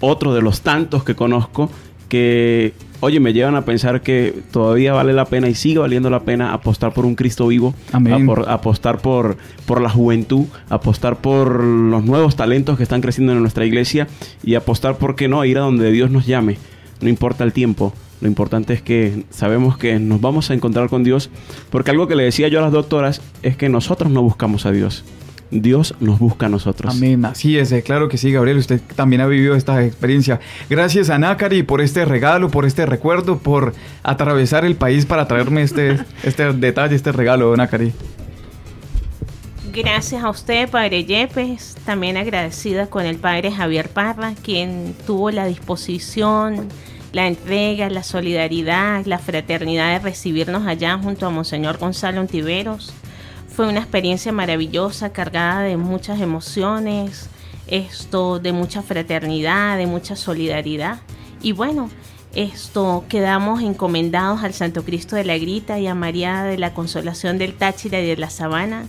otro 0.00 0.34
de 0.34 0.42
los 0.42 0.62
tantos 0.62 1.04
que 1.04 1.14
conozco, 1.14 1.70
que, 2.08 2.72
oye, 2.98 3.20
me 3.20 3.32
llevan 3.32 3.54
a 3.54 3.64
pensar 3.64 4.02
que 4.02 4.34
todavía 4.50 4.92
vale 4.92 5.12
la 5.12 5.26
pena 5.26 5.48
y 5.48 5.54
sigue 5.54 5.78
valiendo 5.78 6.10
la 6.10 6.24
pena 6.24 6.52
apostar 6.52 6.92
por 6.92 7.06
un 7.06 7.14
Cristo 7.14 7.46
vivo, 7.46 7.72
apostar 8.48 8.98
por, 8.98 9.36
por 9.64 9.80
la 9.80 9.90
juventud, 9.90 10.46
apostar 10.68 11.18
por 11.18 11.62
los 11.62 12.04
nuevos 12.04 12.34
talentos 12.34 12.76
que 12.76 12.82
están 12.82 13.00
creciendo 13.00 13.32
en 13.32 13.40
nuestra 13.40 13.64
iglesia 13.64 14.08
y 14.42 14.56
apostar, 14.56 14.98
¿por 14.98 15.14
qué 15.14 15.28
no?, 15.28 15.44
ir 15.44 15.58
a 15.58 15.62
donde 15.62 15.92
Dios 15.92 16.10
nos 16.10 16.26
llame, 16.26 16.58
no 17.00 17.08
importa 17.08 17.44
el 17.44 17.52
tiempo. 17.52 17.94
Lo 18.24 18.28
importante 18.28 18.72
es 18.72 18.80
que 18.80 19.22
sabemos 19.28 19.76
que 19.76 19.98
nos 19.98 20.18
vamos 20.18 20.50
a 20.50 20.54
encontrar 20.54 20.88
con 20.88 21.04
Dios, 21.04 21.28
porque 21.68 21.90
algo 21.90 22.08
que 22.08 22.16
le 22.16 22.22
decía 22.22 22.48
yo 22.48 22.58
a 22.58 22.62
las 22.62 22.72
doctoras 22.72 23.20
es 23.42 23.54
que 23.58 23.68
nosotros 23.68 24.10
no 24.10 24.22
buscamos 24.22 24.64
a 24.64 24.72
Dios. 24.72 25.04
Dios 25.50 25.94
nos 26.00 26.18
busca 26.20 26.46
a 26.46 26.48
nosotros. 26.48 26.96
Amén, 26.96 27.22
así 27.26 27.58
es, 27.58 27.70
eh, 27.70 27.82
claro 27.82 28.08
que 28.08 28.16
sí, 28.16 28.32
Gabriel, 28.32 28.56
usted 28.56 28.80
también 28.96 29.20
ha 29.20 29.26
vivido 29.26 29.54
esta 29.54 29.84
experiencia. 29.84 30.40
Gracias 30.70 31.10
a 31.10 31.18
Nácari 31.18 31.64
por 31.64 31.82
este 31.82 32.06
regalo, 32.06 32.48
por 32.48 32.64
este 32.64 32.86
recuerdo, 32.86 33.36
por 33.36 33.74
atravesar 34.02 34.64
el 34.64 34.76
país 34.76 35.04
para 35.04 35.28
traerme 35.28 35.60
este, 35.60 35.98
este 36.22 36.50
detalle, 36.54 36.96
este 36.96 37.12
regalo, 37.12 37.54
Nácari. 37.54 37.92
Gracias 39.70 40.24
a 40.24 40.30
usted, 40.30 40.70
Padre 40.70 41.04
Yepes, 41.04 41.76
también 41.84 42.16
agradecida 42.16 42.86
con 42.86 43.04
el 43.04 43.16
Padre 43.16 43.52
Javier 43.52 43.90
Parra, 43.90 44.32
quien 44.42 44.94
tuvo 45.06 45.30
la 45.30 45.44
disposición, 45.44 46.70
la 47.14 47.28
entrega, 47.28 47.88
la 47.90 48.02
solidaridad, 48.02 49.06
la 49.06 49.20
fraternidad 49.20 49.92
de 49.92 50.00
recibirnos 50.00 50.66
allá 50.66 50.98
junto 50.98 51.26
a 51.26 51.30
Monseñor 51.30 51.78
Gonzalo 51.78 52.20
Ontiveros. 52.20 52.92
Fue 53.48 53.68
una 53.68 53.78
experiencia 53.78 54.32
maravillosa, 54.32 55.12
cargada 55.12 55.60
de 55.60 55.76
muchas 55.76 56.20
emociones, 56.20 57.30
esto 57.68 58.40
de 58.40 58.52
mucha 58.52 58.82
fraternidad, 58.82 59.78
de 59.78 59.86
mucha 59.86 60.16
solidaridad. 60.16 61.02
Y 61.40 61.52
bueno, 61.52 61.88
esto 62.34 63.04
quedamos 63.08 63.62
encomendados 63.62 64.42
al 64.42 64.52
Santo 64.52 64.84
Cristo 64.84 65.14
de 65.14 65.24
la 65.24 65.38
Grita 65.38 65.78
y 65.78 65.86
a 65.86 65.94
María 65.94 66.42
de 66.42 66.58
la 66.58 66.74
Consolación 66.74 67.38
del 67.38 67.54
Táchira 67.54 68.00
y 68.00 68.06
de 68.08 68.16
la 68.16 68.28
Sabana 68.28 68.86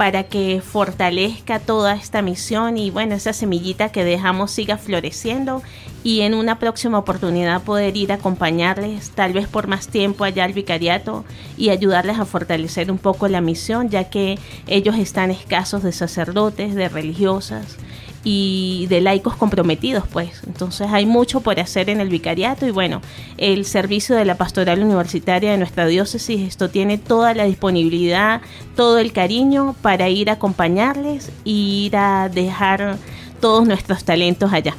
para 0.00 0.22
que 0.22 0.62
fortalezca 0.62 1.58
toda 1.58 1.94
esta 1.94 2.22
misión 2.22 2.78
y 2.78 2.90
bueno, 2.90 3.14
esa 3.14 3.34
semillita 3.34 3.92
que 3.92 4.02
dejamos 4.02 4.50
siga 4.50 4.78
floreciendo 4.78 5.62
y 6.02 6.22
en 6.22 6.32
una 6.32 6.58
próxima 6.58 6.96
oportunidad 6.96 7.64
poder 7.64 7.98
ir 7.98 8.10
a 8.10 8.14
acompañarles 8.14 9.10
tal 9.10 9.34
vez 9.34 9.46
por 9.46 9.66
más 9.66 9.88
tiempo 9.88 10.24
allá 10.24 10.44
al 10.44 10.54
vicariato 10.54 11.26
y 11.58 11.68
ayudarles 11.68 12.18
a 12.18 12.24
fortalecer 12.24 12.90
un 12.90 12.96
poco 12.96 13.28
la 13.28 13.42
misión 13.42 13.90
ya 13.90 14.04
que 14.04 14.38
ellos 14.66 14.96
están 14.96 15.30
escasos 15.30 15.82
de 15.82 15.92
sacerdotes, 15.92 16.74
de 16.74 16.88
religiosas 16.88 17.76
y 18.24 18.86
de 18.88 19.00
laicos 19.00 19.36
comprometidos, 19.36 20.04
pues. 20.08 20.42
Entonces 20.46 20.88
hay 20.90 21.06
mucho 21.06 21.40
por 21.40 21.58
hacer 21.58 21.90
en 21.90 22.00
el 22.00 22.08
vicariato 22.08 22.66
y 22.66 22.70
bueno, 22.70 23.00
el 23.38 23.64
servicio 23.64 24.16
de 24.16 24.24
la 24.24 24.36
pastoral 24.36 24.82
universitaria 24.82 25.52
de 25.52 25.58
nuestra 25.58 25.86
diócesis, 25.86 26.40
esto 26.40 26.70
tiene 26.70 26.98
toda 26.98 27.34
la 27.34 27.44
disponibilidad, 27.44 28.42
todo 28.76 28.98
el 28.98 29.12
cariño 29.12 29.74
para 29.82 30.08
ir 30.08 30.30
a 30.30 30.34
acompañarles 30.34 31.30
y 31.44 31.86
ir 31.86 31.96
a 31.96 32.28
dejar 32.28 32.96
todos 33.40 33.66
nuestros 33.66 34.04
talentos 34.04 34.52
allá. 34.52 34.74